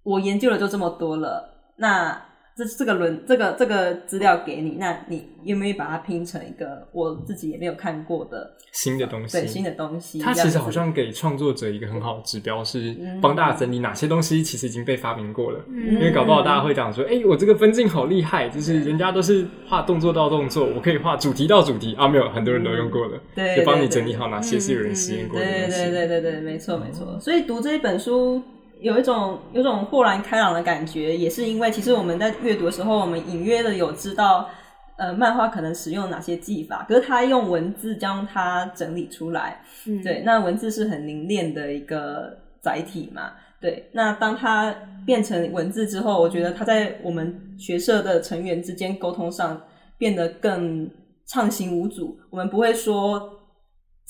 [0.03, 2.32] 我研究了就这么多了，那。
[2.55, 9.39] 这这个轮这个这个资料给你，那你愿不愿意把它拼成一个我自己也没有看过的新的东西？
[9.39, 10.19] 对，新的东西。
[10.19, 15.59] 它其实好像给创作者一个很好的指标，是帮大家整理哪些东西其实已经被发明过了。
[15.67, 23.19] 因为搞不好大家会讲说：“哎，我这个分镜好厉害，就是人家都是画动作到动作，我可以画主题到主题啊。”没有，很多人都用过了，
[23.57, 25.43] 就帮你整理好哪些是有人实验过的。
[25.43, 27.19] 对对对对对，没错没错。
[27.19, 28.43] 所以读这一本书。
[28.83, 34.49] 有一种有种豁然开朗的感觉，也是因为其实我们在阅读的时候，我们隐约的有知道，
[34.97, 39.61] 呃，漫画可能使用哪些技法，可是他用文字将它整理出来，
[40.03, 49.61] 对，那文字是很凝练的一个载体嘛，对，那当它变成文字之后，我觉得它在我们学社的成员之间沟通上
[49.97, 50.89] 变得更
[51.25, 53.39] 畅行无阻，我们不会说。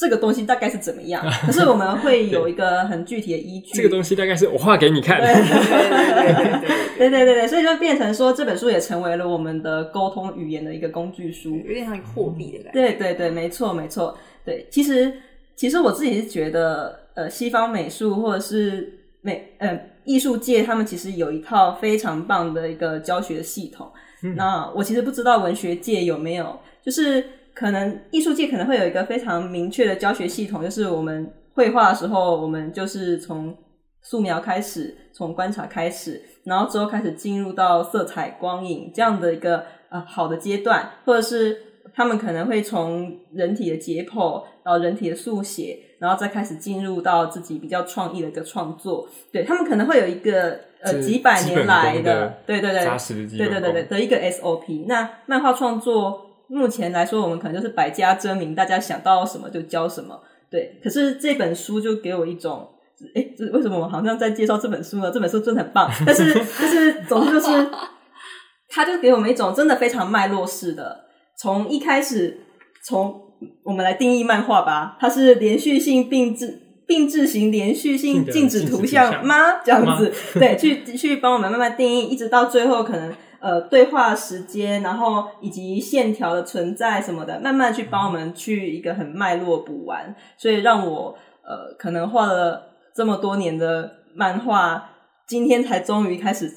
[0.04, 3.74] 这个东西大概是怎么样， 可是我们会有一个很具体的依据。
[3.74, 5.22] 这个东西大概是我画给你看。
[5.22, 5.34] 对
[6.98, 12.72] 对对对对，所以就变成说这本书也成为了我们的沟通语言的一个工具书，有点像货币的感觉。
[12.74, 14.18] 对对对，没错没错。
[14.44, 15.14] 对，其实
[15.56, 23.90] 其实我自己是觉得，呃，西方美术或者是美呃艺术界，他们其实有一套非常棒的一个教学系统。
[24.38, 33.56] 那我其实不知道文学界有没有，就是可能艺术界可能会有一个非常明确的教学系统，就是我们绘画的时候，我们就是从
[34.02, 41.58] 素描开始，从观察开始，然后之后开始进入到色彩、光影这样的一个呃好的阶段，或者是
[41.94, 49.08] 他们可能会从人体的解剖，然后人体的速写，然后再开始进入到自己比较创意的一个创作。
[49.32, 52.84] 对他们可能会有一个呃几百年来的对对对
[53.38, 54.86] 对对对对的一个 SOP。
[54.88, 56.32] 那漫画创作。
[56.54, 60.22] 目前来说，我们可能就是百家争鸣，大家想到什么就教什么。
[60.52, 62.70] 对，可是这本书就给我一种，
[63.16, 65.10] 哎，这为什么我好像在介绍这本书呢？
[65.12, 67.70] 这本书真的很棒，但是， 但是，总之就是，
[68.70, 71.06] 他就给我们一种真的非常脉络式的，
[71.40, 72.42] 从一开始，
[72.86, 73.20] 从
[73.64, 79.62] 我们来定义漫画吧，它是连续性并置并置型连续性静止图像吗？
[79.66, 83.12] 这样子，对，去去帮我们慢慢定义，一直到最后可能。
[83.44, 91.14] 呃，对话时间，然后以及线条的存在什么的，慢慢去帮我们去一个很脉络补完，所以让我
[91.46, 94.92] 呃，可能画了这么多年的漫画，
[95.28, 96.50] 今天才终于开始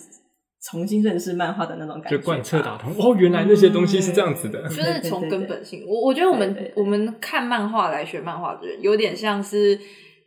[0.63, 2.93] 重新认识漫画的那种感觉，就贯彻打通。
[2.97, 5.85] 哦，原来那些东西是这样子的，就是从根本性。
[5.89, 9.77] 我我觉得我们我们看漫画来学漫画的人，有点像是。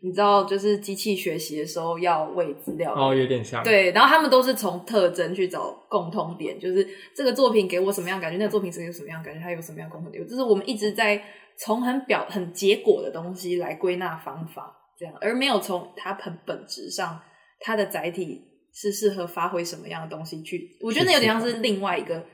[0.02, 3.92] 你知道，就是机器学习的时候要喂资料哦，有点像对。
[3.92, 10.26] 然后他们都是从特征去找共通点，就是这个作品给我什么样感觉，那个作品是有什么样感觉，它有什么样共同点。
[10.26, 11.22] 就是我们一直在
[11.58, 17.20] 从很表、很结果的东西来归纳方法，这样，而没有从它很本质上，
[17.60, 18.42] 它的载体
[18.74, 20.78] 是适合发挥什么样的东西去。
[20.82, 22.26] 我觉得那有点像是另外一个，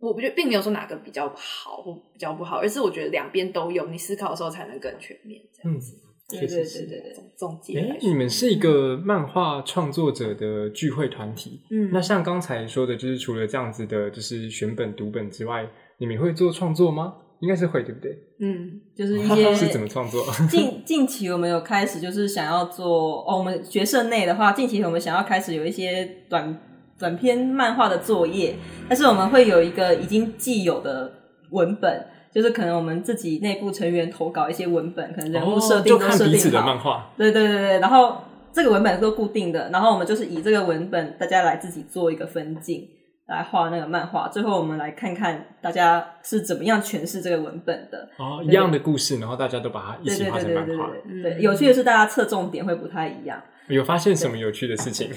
[0.00, 6.00] 我觉得并没有说哪个比较好或比较不好，而是我觉得两边都有，你思考的时候才能更全面，这样子。
[6.30, 7.78] 对对对对对，总结。
[7.78, 11.60] 哎，你们是一个漫画创作者的聚会团体。
[11.70, 17.14] 嗯，那像刚才说的，就是除了这样子的，就是选本读本之外，你们会做创作吗？
[17.40, 18.16] 应该是会，对不对？
[18.40, 20.24] 嗯，就是一 些是怎么创作？
[20.48, 23.36] 近近期我们有开始，就是想要做哦。
[23.38, 26.58] 我们学社内的话，近期我们想要开始有一些短
[26.98, 28.56] 短篇漫画的作业，
[28.88, 31.12] 但是我们会有一个已经既有的
[31.50, 32.06] 文本。
[32.34, 37.14] 就是可能我们自己内部成员投稿一些文本，可能人物设定都设定好。
[37.16, 38.16] 对对对对，然后
[38.52, 42.88] 这个文本是固定的，然后我们就是以这个文本，大家来自己做一个分镜，
[43.28, 44.26] 来画那个漫画。
[44.28, 48.08] 最后我们来看看大家是怎么样诠释这个文本的。
[48.18, 50.90] 哦，一样的故事，然后大家都把它一起画成漫画。
[51.22, 53.40] 对，有趣的是大家侧重点会不太一样。
[53.68, 55.08] 有发现什么有趣的事情？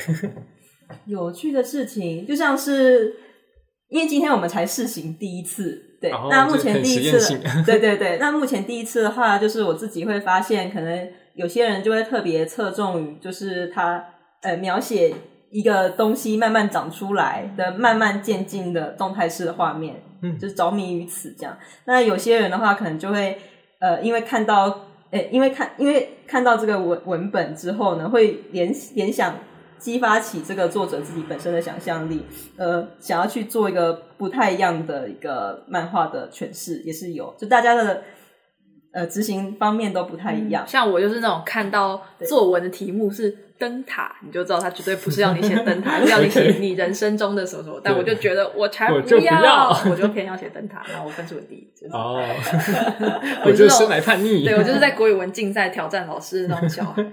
[1.06, 3.16] 有趣的事情，就像是
[3.90, 5.87] 因为今天我们才试行第一次。
[6.00, 14.04] 对，那目前第一次，对对对，那目前第一次的话，就是我自己会发现，可能有些人就会特别侧重于，就是他
[14.42, 15.14] 呃描写
[15.50, 21.58] 一个东西慢慢长出来的、慢慢渐进的动态式的画面，嗯，就是着迷于此这样。
[21.86, 23.38] 那有些人的话，可能就会
[23.80, 29.34] 呃，因为看到，诶，因为看，因为看到这个文文本之后呢，会联联想。
[29.80, 32.26] 激发起这个作者自己本身的想象力，
[32.58, 37.34] 呃，想要去做一个不太一样的一个漫画的诠释，也是有。
[37.38, 38.04] 就大家的
[38.92, 40.66] 呃执行方面都不太一样。
[40.68, 47.80] 像我就是那种看到作文的题目是灯塔，你就知道他绝对不是要你写灯塔，是 要你写你人生中的什么什么。
[47.84, 51.72] 但我就觉得我才我就不要 我就偏要写灯塔，然后我分数很低。
[51.80, 54.44] 就是哦， 我就是那种我就生来叛逆。
[54.44, 57.06] 对我就是在国语文竞赛挑战老师那种小孩。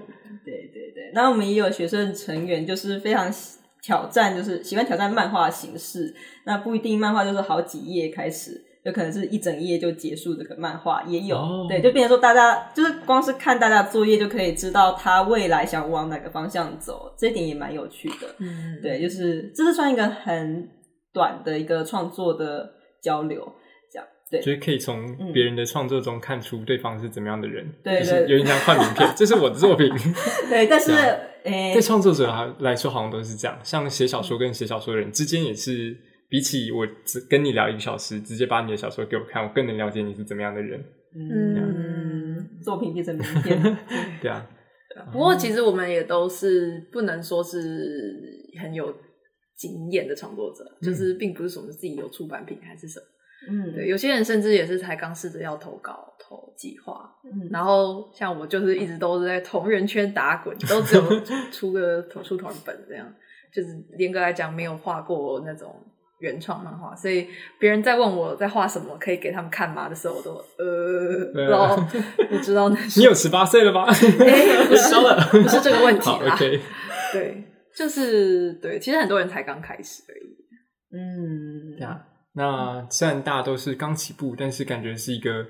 [1.15, 6.13] 那我们也有学生成员就是非常喜挑战，就是喜欢挑战漫画形式。
[6.43, 11.37] 那不一定漫画就是好几页开始，有可能是一整页就结束这个漫画，也有。
[11.37, 18.27] 哦对，就变成说大家就是光是看大家的作业就可以知道他未来想往哪个方向走，这一点也蛮有趣的。
[18.39, 20.67] 嗯，对，就是这是算一个很
[21.13, 22.69] 短的一个创作的
[23.01, 23.53] 交流，
[24.35, 24.41] 对。
[24.41, 29.89] 就是可以从别人的创作中看出对方是怎么样的人，对就是有点像换名片， 这是我的作品。
[30.49, 30.91] 对，但是
[31.43, 33.57] 诶、对创作者来说，好像都是这样。
[33.63, 35.95] 像写小说跟写小说的人之间，也是
[36.29, 40.83] 比起我只跟你聊一个小时，直接把你的小说给我看，我更能了解你是怎么样的人。
[41.17, 43.77] 嗯，作品变成名片，
[44.21, 44.45] 对啊，
[45.13, 47.61] 不过其实我们也都是不能说是
[48.61, 48.93] 很有
[49.55, 53.05] 经验的创作者，就是并不是什么自己有出版品还是什么。
[53.49, 61.03] 嗯，对，有些人甚至也是才刚试着要投稿、投计划，嗯然后像我就是一直都是在同人圈打滚，都只有
[61.51, 63.05] 出个出同人本这样，
[63.53, 65.75] 就是严格来讲没有画过那种
[66.19, 67.27] 原创漫画，所以
[67.59, 71.75] 别人在问我在画什么，可以给他们看吗的时候，我都呃不知道
[72.29, 73.85] 不知道那 是你有十八岁了吗？
[73.85, 76.35] 哎不是了 不是这个问题好啦。
[77.13, 77.43] 对，
[77.75, 80.35] 就是对，其实很多人才刚开始而已，
[80.91, 82.01] 嗯，对啊，
[82.35, 85.45] 那虽然大家都是刚起步，但是感觉是一个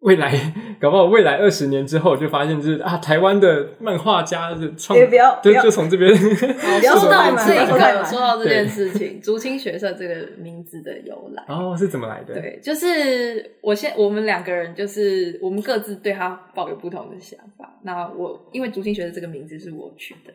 [0.00, 0.32] 未来，
[0.80, 11.44] 搞不好未来二十年之后就发现，就是啊，台湾的漫画家的创，也不要就就从这边， 不要说到这不要说太满个，说到这件事情，竹青学社这个名字的由来。
[11.48, 12.34] 哦，是怎么来的？
[12.34, 17.78] 对，就是我现我们两个人，就是我们各自对他抱有不同的想法。
[17.84, 20.32] 那我因为竹青学社这个名字是我取的，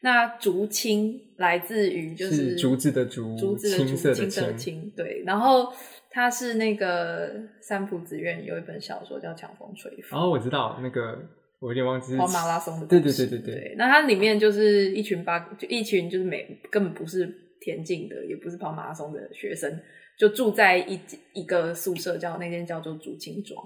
[0.00, 5.22] 那竹青来自于就是竹子的竹，竹子的竹，青色的青色的青，对。
[5.26, 5.72] 然后
[6.10, 11.18] 它是那个三浦子苑有一本小说叫《强风吹拂》，哦，我知道那个，
[11.58, 13.74] 我有点忘记跑马拉松的对，对对对对对。
[13.76, 17.28] 那它里面就是一群八，就一群就是每根本不是
[17.60, 19.80] 田径的，也不是跑马拉松的学生，
[20.16, 21.00] 就住在一
[21.32, 23.60] 一个宿舍叫那间叫做竹青庄。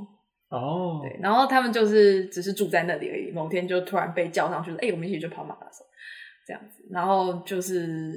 [0.49, 3.31] 哦，对，然后他们就是只是住在那里而已。
[3.31, 5.87] 某天就突然被叫上去说：“哎、我们一起去跑马拉松。”
[6.53, 8.13] 这样子，然后就是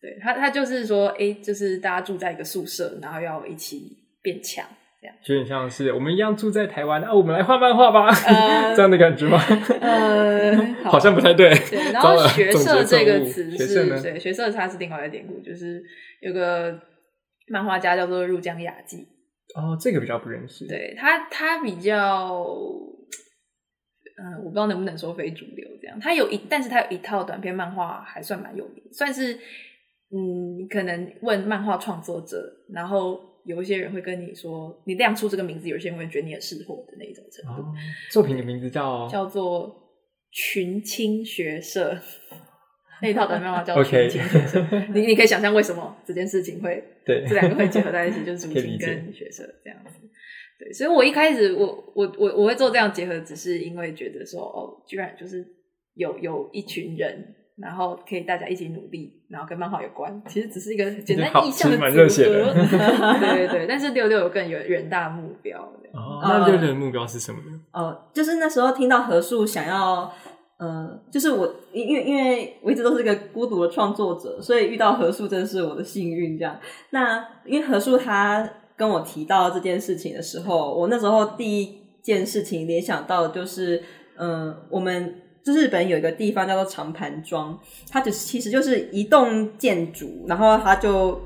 [0.00, 4.64] 对他，他就是说：“哎、就是大家住在一个宿舍，然后要一起变强。”
[5.02, 9.36] 这样，有点像是我们一样住在台湾，啊，我们来画漫画吧，呃 这样的感觉吗？
[9.80, 10.56] 呃，
[10.88, 11.50] 好像不太对。
[11.68, 15.82] 对，然后学社这个词学社对学社，它是另外一个典故，就是
[16.20, 16.78] 有个
[17.48, 18.98] 漫画家叫做入江雅纪，
[19.56, 22.46] 哦，这个比较不认识。，对他，他比较，
[24.18, 25.98] 嗯、我不知道能不能说非主流这样。
[26.00, 29.34] 他有一，但是他有一套短篇漫画还算蛮有名，算是
[30.14, 32.36] 嗯，你可能问漫画创作者，
[32.72, 37.74] 然后有一些人会跟你说，你亮出这个名字，有些人会觉得你很识货的那一种程度，哦，
[38.10, 39.74] 作品的名字叫叫做
[40.30, 41.98] 群青学社。
[43.00, 49.98] 那一套短篇漫画叫 群青学社，你你可以想象为什么这件事情会对这两个会结合在一起，就是 主青跟学社这样子。
[50.58, 55.44] 对，所以我一开始我我我我会做这样结合，只是因为觉得说哦，居然就是
[55.94, 65.60] 有有一群人，然后可以大家一起努力，然后跟漫画有关，其实只是一个简单好意向的其实蛮热血的组合 对对对，但是六六有更有远大目标。
[65.92, 67.60] 哦，那六六的目标是什么呢？
[67.72, 70.10] 哦，就是那时候听到何树想要，
[70.56, 76.38] 呃，就是我因因为因为我一直都是一个孤独的创作者，所以遇到何树真是我的幸运。
[76.38, 76.58] 这样，
[76.90, 83.82] 那因为何树他跟我提到这件事情的时候，我那时候第一件事情联想到的就是，
[84.16, 85.16] 嗯、我们。
[85.44, 87.58] 就日本有一个地方叫做长盘庄，
[87.90, 91.20] 它就是其实就是一栋建筑，然后它就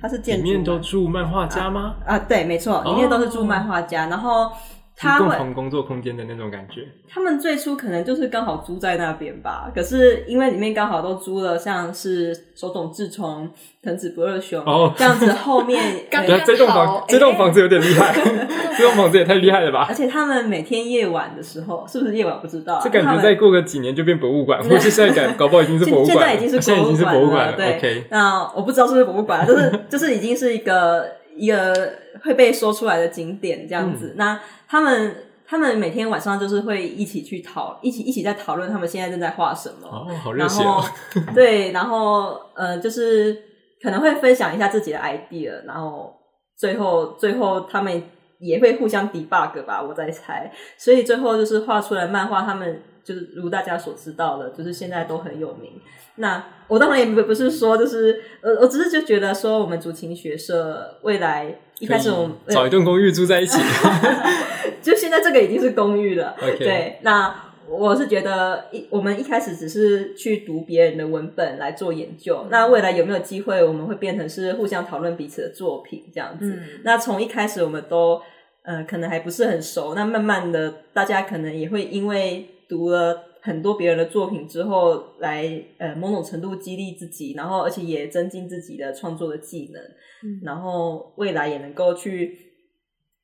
[0.00, 1.96] 它是建筑里面都住漫画家吗？
[2.06, 4.52] 啊，对，没错，里面都是住漫画家，然后
[4.96, 6.86] 他会共同工作空间的那种感觉。
[7.08, 13.50] 他们最初可能就是刚好租在那边吧，可是因为里面刚好都租了像是手冢治虫、
[13.82, 15.80] 藤子不二雄、哦这样子，后面
[16.46, 18.14] 这栋房好这栋房子有点厉害，
[18.76, 19.94] 这栋房子也太厉害了吧而！
[19.94, 28.04] 且他们每天夜晚的时候，是不是夜晚不知道啊、这感觉再过个几年就变博物馆， 或是现在感搞不好已经是博物馆了，在已经是现在已经是博物馆了，对。
[28.10, 31.06] 那我不知道是不是博物馆，就是就是已经是一个
[31.36, 31.92] 一个
[32.24, 34.08] 会被说出来的景点这样子。
[34.08, 35.16] 嗯那他们
[35.46, 39.86] 他们每天晚上就是会一起去讨，一起一起在讨论他们现在正在画什么。
[39.86, 41.24] 哦，好热然后血哦！
[41.34, 43.36] 对，然后呃，就是
[43.80, 46.12] 可能会分享一下自己的 idea，然后
[46.56, 48.02] 最后最后他们
[48.40, 50.50] 也会互相 debug 吧，我在猜。
[50.76, 55.80] 所以最后就是画出来漫画，他们就是如大家所知道的，就是现在都很有名。
[56.16, 63.58] 那我当然也不不是说就是呃，我只是就觉得说我们竹琴学社未来一开始我们找一栋公寓住在一起。
[64.82, 66.34] 就现在这个已经是公寓了。
[66.40, 76.46] OK 对，那我是觉得一我们一开始只是去读别人的文本来做研究，那未来有没有机会我们会变成是互相讨论彼此的作品这样子？
[76.46, 78.22] 嗯那从一开始我们都
[78.62, 83.24] 呃可能还不是很熟，那慢慢的大家可能也会因为读了。
[83.42, 85.48] 很多别人的作品之后，来
[85.78, 89.80] 呃某种程度激励自己，然后而且也增进自己的创作的技能，
[90.24, 92.36] 嗯然后未来也能够去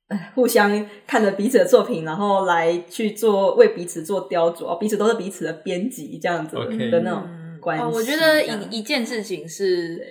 [0.07, 7.83] 呃互相看着彼此的作品，然后来去做为彼此做雕琢，哦彼此都是彼此的编辑这样子的那种嗯关系。
[7.83, 10.01] 哦，我觉得一一件事情是，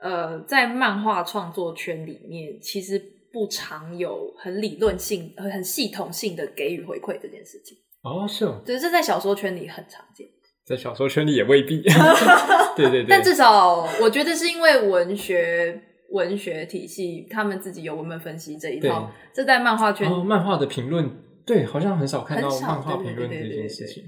[0.00, 2.98] 呃，在漫画创作圈里面，其实
[3.30, 7.76] 不常有很理论性、很很系统性的给予回馈这件事情。
[8.02, 10.26] 哦，是哦，对，这在小说圈里很常见。
[10.64, 11.82] 在小说圈里也未必。
[12.76, 15.80] 对对对，但至少我觉得是因为文学
[16.10, 21.10] 文学体系，他们自己有文本分析这一套，这在漫画圈、哦，漫画的评论，
[21.46, 24.04] 对，好像很少看到漫画评论这件事情。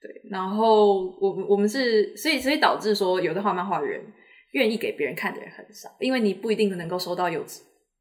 [0.00, 4.00] 对，然后我们我们是，所以所以导致说，有的画漫画的人
[4.52, 7.44] 愿意给别人看的人很少，因为你不一定能够收到有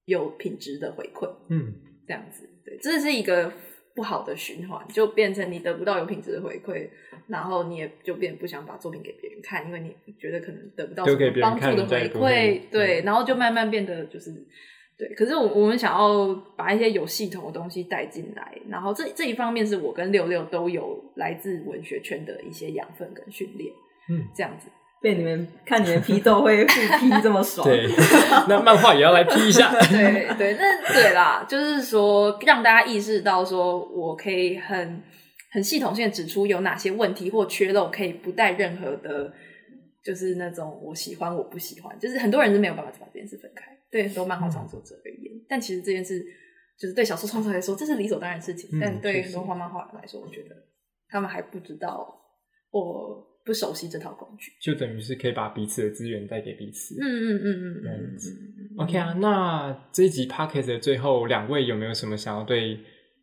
[0.05, 1.73] 有品质的回馈，嗯，
[2.07, 3.51] 这样子，对，这是一个
[3.96, 6.88] 不好的循环，就变成你得不到有品质的回馈，
[7.28, 14.32] 然后你也就变不想把作品给别人看，因为你觉得可能得不到什么帮助的回馈，对，然后就慢慢变得就是。
[14.98, 23.74] 对，可是我我们想要把一些有系统的东西带进来，然后这这一方面是我跟六六都有来自文学圈的一些养分跟训练，
[24.10, 24.70] 嗯，这样子。
[25.02, 27.88] 被你们看你们批斗会互批这么爽，对，
[28.50, 29.72] 那漫画也要来批一下。
[29.72, 35.04] 对 对，那对啦，就是说让大家意识到，说我可以很
[35.52, 39.32] 很系统性的指出有哪些问题或缺漏，可以不带任何的，
[40.04, 43.72] 就是那种我喜欢我不喜欢，就是很多人是没有办法把这件事分开。
[43.91, 46.20] 对很多漫画创作者而言，但其实这件事
[46.78, 48.70] 就是对小说创作者来说，这是理所当然的事情。
[48.74, 50.56] 嗯但对很多画漫画来说，我觉得
[51.08, 52.14] 他们还不知道
[52.72, 54.52] 或不熟悉这套工具。
[54.60, 56.96] 就等于是可以把彼此的资源带给彼此。
[57.00, 58.18] 嗯嗯嗯嗯。
[58.80, 62.80] OK 啊，那这一集 Pocket 的最后，两位有没有什么想要对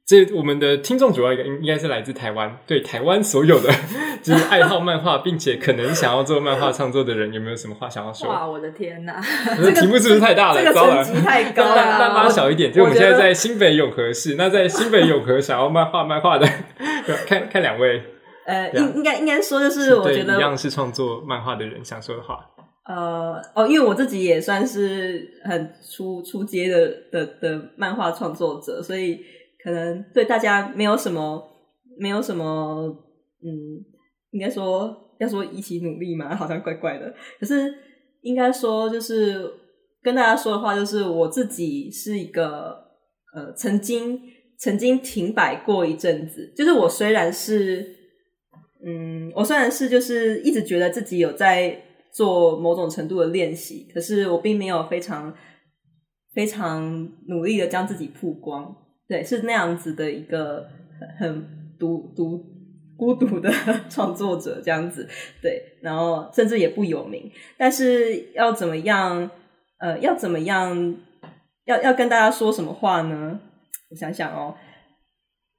[0.06, 3.70] 这我们的听众主要一个应应该是来自台湾，对台湾所有的
[4.22, 8.28] 就是爱好漫画，并且可能想要做漫画创作的人，有没有什么话想要说？
[8.28, 9.20] 哇，我的天哪！
[9.62, 10.60] 这题目是不是太大了？
[10.60, 11.98] 这个层级太高那了。
[11.98, 14.34] 那拉小一点，就我们现在在新北永和市。
[14.36, 16.48] 那在新北永和想要漫画漫画的，
[17.26, 18.02] 看看两位
[18.46, 22.46] 呃，应应该应该说，就是我觉得一样是创作漫画的人想说的话。
[22.84, 29.20] 呃，哦，因为我自己也算是很出出街的的的漫画创作者，所以
[29.62, 31.40] 可能对大家没有什么
[31.96, 32.44] 没有什么，
[33.44, 33.52] 嗯，
[34.32, 37.14] 应该说要说一起努力嘛，好像怪怪的。
[37.38, 37.72] 可是
[38.22, 39.48] 应该说就是
[40.02, 42.76] 跟大家说的话，就是我自己是一个
[43.36, 44.20] 呃，曾经
[44.58, 48.01] 曾经停摆过一阵子，就是我虽然是
[48.84, 51.76] 嗯，我虽然是就是一直觉得自己有在
[52.12, 55.32] 做某种程度的练习，可是我并没有非常
[56.34, 58.74] 非常努力的将自己曝光。
[59.08, 60.66] 对，是那样子的一个
[61.18, 61.46] 很
[61.78, 62.44] 独独
[62.96, 63.52] 孤独的
[63.88, 65.08] 创作者这样子。
[65.40, 69.30] 对，然后甚至也不有名，但是要怎么样？
[69.78, 70.96] 呃，要怎么样？
[71.66, 73.38] 要要跟大家说什么话呢？
[73.90, 74.54] 我想想哦。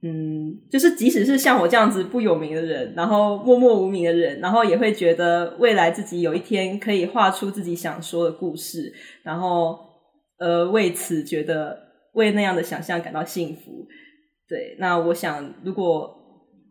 [0.05, 8.93] 嗯，就是即使是像我这样子不有名的人，然后默默无名的人，然后也会觉得未来自己有一天可以画出自己想说的故事，
[9.23, 9.79] 然后
[10.39, 11.77] 呃为此觉得
[12.15, 13.87] 为那样的想象感到幸福。
[14.49, 16.13] 对，那我想如果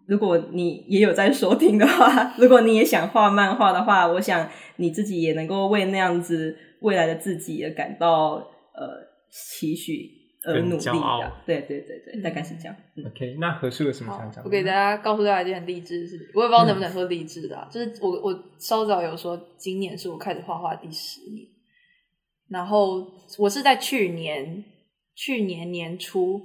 [0.07, 8.35] 如果你也有在收听的话，如果你也想画漫画的话，我想你自己也能够为那样子未来的自己而感到
[8.75, 10.21] 呃期许。
[10.45, 12.77] 而很努力骄傲的，对对对对，大概是这样。
[12.97, 14.45] 嗯 OK，那何叔有什么想讲？
[14.45, 21.47] 我给大家告诉大家一件很励志的事情，我也不知道能不能说励志的、啊，就是我我稍早有说，今年是我开始画画第十年，
[22.49, 23.07] 然后
[23.39, 24.65] 我是在去年
[25.15, 26.41] 去年年初，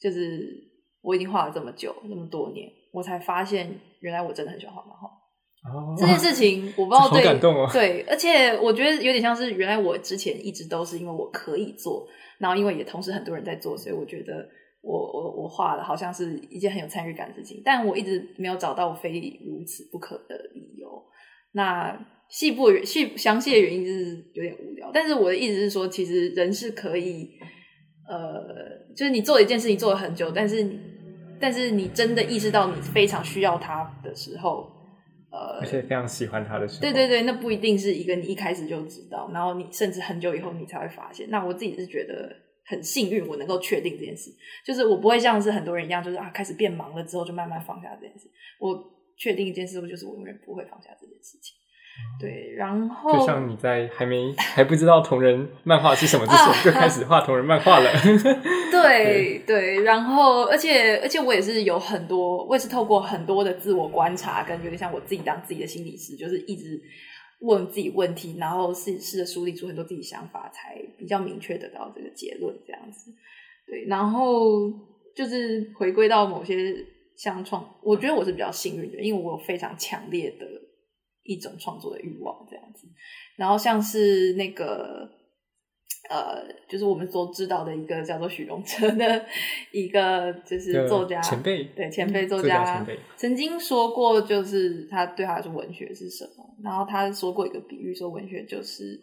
[0.00, 0.46] 就是
[1.00, 5.08] 我已经画了这么久那么多年，我才发现原来我真的很喜欢画漫画。
[5.64, 12.04] 哦这件事情 我不知道好对感动哦对，而且我觉得有点像是原来我之前一直都是因为我可以做，
[12.42, 14.46] 然后因为也同时很多人在做，所以我觉得
[14.82, 19.12] 我我我画的好像是一件很有参与感的事情，但我一直没有找到我非
[19.46, 20.90] 如此不可的理由。
[21.52, 21.96] 那
[22.28, 27.30] 细部细详细的原因就是有点无聊，但是我的意思是说，其实人是可以
[28.08, 30.80] 呃，就是你做一件事情做了很久，但是你
[31.38, 34.68] 但是你真的意识到你非常需要它的时候，
[35.32, 41.28] 呃而，且非常喜欢他的时候，对对对，那不一定是一个你一开始就知道，然后你甚至很久以后你才会发现。
[41.30, 42.30] 那我自己是觉得
[42.66, 44.30] 很幸运，我能够确定这件事，
[44.64, 48.30] 就是我不会像是很多人一样，就是啊开始变忙了之后就慢慢放下这件事。
[48.60, 48.78] 我
[49.16, 51.56] 确定一件事，就是我永远不会放下这件事情。
[52.20, 57.90] 对，然后就像你在还没还不知道同人漫画是什么之前，就开始画同人漫画了。
[58.70, 66.80] 对对，然后而且而且我也是有很多，我也是透过很多的自我观察，跟有点像我自己当自己的心理师，就是一直
[67.40, 73.10] 问自己问题，然后试试着梳理出很多自己想法，才比较明确得到这个结论这样子。
[73.66, 74.70] 对，然后
[75.16, 76.72] 就是回归到某些
[77.16, 80.46] 相创，我觉得我是比较幸运的，因为我有非常强烈的
[81.24, 82.86] 一种创作的欲望这样子。
[83.36, 85.08] 然后像是那个
[86.10, 89.24] 呃，就是我们所知道的一个叫做许荣哲的
[89.72, 99.00] 一个就是作家前辈，对前辈作作家曾经说过，就是他对他来说文学是什么，然后他说过一个比喻，说文学就是。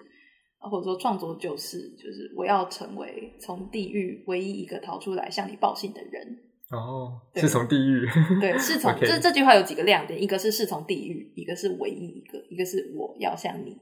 [0.61, 6.37] 或者说创作就是就是我要成为从地狱唯一一个逃出来向你报信的人，
[6.71, 8.07] 哦，对是从地狱，
[8.39, 13.75] 对，是从 这这句话有几个亮点，一个是是从地狱，一个是唯一一个，一个是我要像你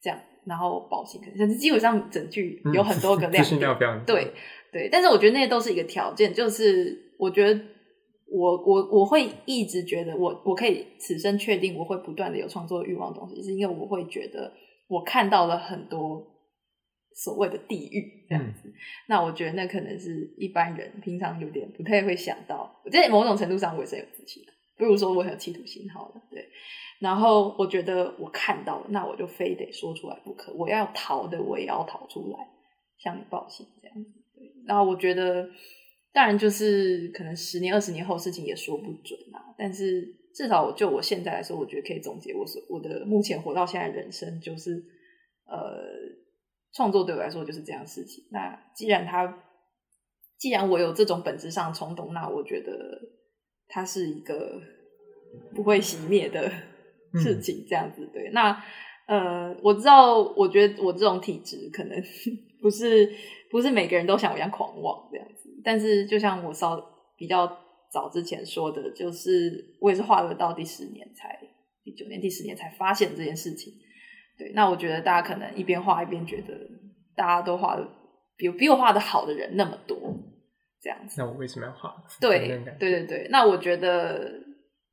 [0.00, 3.44] 这样，然后报信，可是基本上整句有很多个亮
[3.78, 4.32] 点，对
[4.72, 7.60] 对，但是我觉得那些都是一个条件，就是我觉得
[8.32, 14.50] 我我我会一直觉得我我可以此生确定我会不断的有创作欲望的东西，是因为我会觉得
[14.88, 16.26] 我看到了很多
[17.14, 18.72] 所谓的地狱这样子，
[19.06, 26.48] 那我觉得那可能是一般人平常有点不太会想到，我在某种程度上我也是有自信的，不如说我很有企图心好了，对。
[27.00, 30.52] 然后我觉得我看到了，那我就非得说出来不可。
[30.54, 32.38] 我要逃的，我也要逃出来，
[32.98, 34.10] 向你报信这样子。
[34.34, 35.46] 对，然后我觉得，
[36.12, 39.52] 当然就是可能十年、二十年后事情也说不准啊。
[39.58, 40.02] 但是
[40.32, 44.82] 至少就我现在来说，我觉得可以总结我所我的目前活到现在的人生，就是
[45.46, 45.84] 呃，
[46.74, 48.24] 创作对我来说就是这样的事情。
[48.30, 49.42] 那既然他，
[50.38, 52.72] 既然我有这种本质上的冲动，那我觉得
[53.68, 54.60] 它是一个
[55.54, 56.50] 不会熄灭的
[57.14, 58.30] 事情，这样子对。
[58.32, 58.62] 那
[59.06, 62.02] 呃，我知道，我觉得我这种体质可能
[62.60, 63.08] 不是
[63.50, 66.82] 不是每个人都像我一样狂妄这样子，但是就像我稍
[67.16, 67.46] 比较
[67.92, 71.38] 早之前说的，就是我也是画了到第十年才
[71.84, 73.72] 第九年、第十年才发现这件事情。
[74.54, 76.54] 对，那我觉得大家可能一边画一边觉得
[77.14, 77.86] 大家都画的
[78.36, 79.96] 比比我画的好的人那么多，
[80.80, 81.14] 这样子。
[81.18, 81.94] 那我为什么要画？
[82.20, 82.48] 对
[82.78, 84.32] 对对对，那我觉得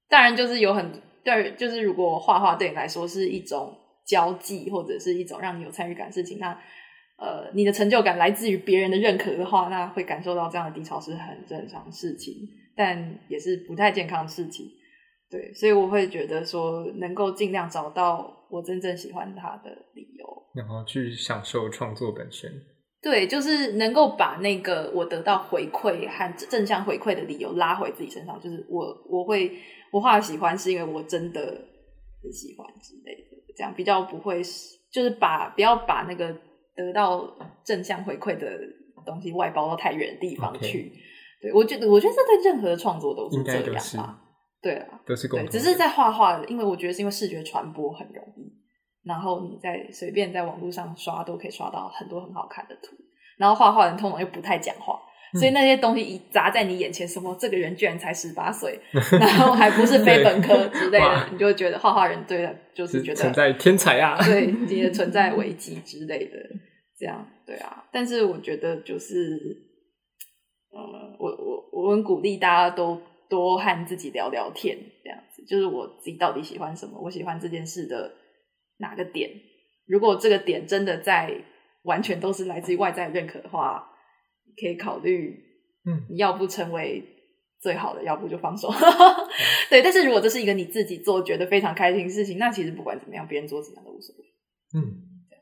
[0.09, 0.91] 当然就是有很
[1.23, 6.51] 对，就是如果画画对你来说是一种交际或者是一种让你有参与感的事情，那
[7.17, 12.33] 呃你的成就感来自于别人的认可的话，那会感受到这样的低潮是很正常的事情，
[12.75, 14.65] 但也是不太健康的事情。
[15.31, 22.51] 对，所以我会觉得说，能够尽量找到我真正喜欢他的理由，然后去享受创作本身。
[23.01, 29.57] 对，就是能够把那个我得到回馈和正向回馈的理由拉回自己身上，就是我我会
[29.91, 36.31] 我画喜欢是因为我真的很喜欢之类的，这样比较不会是就是把不要把那个
[36.75, 37.25] 得到
[37.63, 38.59] 正向回馈的
[39.05, 40.91] 东西外包到太远的地方去。
[41.41, 44.21] 对我觉得，我觉得这对任何的创作都是这样吧。
[44.61, 48.53] 对啊，对，都是共同，只是在画画，因为我觉得是因为视觉传播很容易，
[49.03, 52.95] 然后你在随便在网络上刷都可以刷到很多很好看的图，
[53.37, 54.99] 然后画画人通常又不太讲话，
[55.33, 58.79] 所以那些东西一砸在你眼前，什么这个人居然才十八岁，
[59.19, 64.17] 然后还不是非本科之类的，你就会觉得画画人对的就是觉得存在天才啊。
[64.23, 66.37] 对你的存在危机之类的，
[66.99, 67.83] 这样对啊。
[67.91, 69.39] 但是我觉得就是，
[70.71, 70.79] 呃，
[71.17, 73.01] 我我我很鼓励大家都
[73.31, 75.41] 多和自己聊聊天，这样子。
[75.45, 78.13] 就是我自己到底喜欢什么，我喜欢这件事的
[78.79, 79.31] 哪个点。
[79.87, 81.33] 如果这个点真的在
[81.83, 83.89] 完全都是来自于外在认可的话，
[84.45, 85.41] 你可以考虑，
[85.85, 87.01] 嗯，你要不成为
[87.61, 88.69] 最好的，要不就放手。
[89.71, 94.25] 对，但是如果这是一个你自己做觉得非常开心的事情，那其实不管怎么样，别人做怎么样都无所谓。
[94.75, 94.79] 嗯，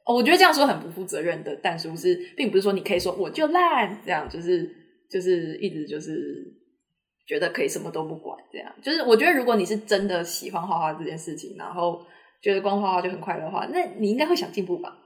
[0.05, 4.69] 哦，我觉得这样说很不负责任的，但是不是，并不是说你可以说我就烂，这样就是
[5.09, 6.45] 就是一直就是
[7.29, 12.03] 觉得可以什么都不管，这样就是我觉得如果你是真的喜欢画画这件事情，然后
[12.41, 14.97] 觉得光画画就很快乐的话，那你应该会想进步吧？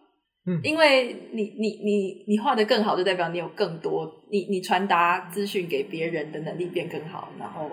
[0.46, 7.70] 嗯因为你你你你画的更好，就代表你有更多，你你传达资讯给别人的能力变更好，然后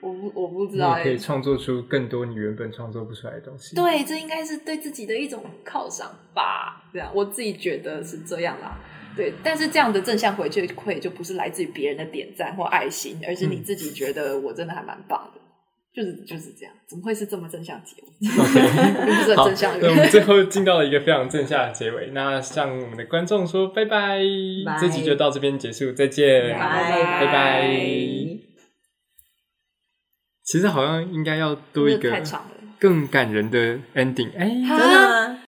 [0.00, 3.76] 我不我不知道、欸，可以创作出更多你原本创作不出来的东西。
[3.76, 6.84] 对，这应该是对自己的一种犒赏吧？
[6.92, 8.78] 这样，我自己觉得是这样啦。
[9.16, 15.40] 对，但是这样的正向回馈就不是来自于别人的点赞或爱心，而是你自己觉得我真的还蛮棒的，
[15.94, 16.74] 就是就是这样。
[16.88, 22.10] 怎么会是这么正向结尾？OK， 不是正向那我们最后进到了一个非常正向的结尾。
[22.12, 24.18] 那向我们的观众说拜拜，
[24.66, 26.90] 拜这集就到这边结束，再见，拜
[27.20, 27.68] 拜拜。
[30.42, 32.12] 其实好像应该要多一个。
[32.76, 35.23] 更感人的 ending，哎、啊真的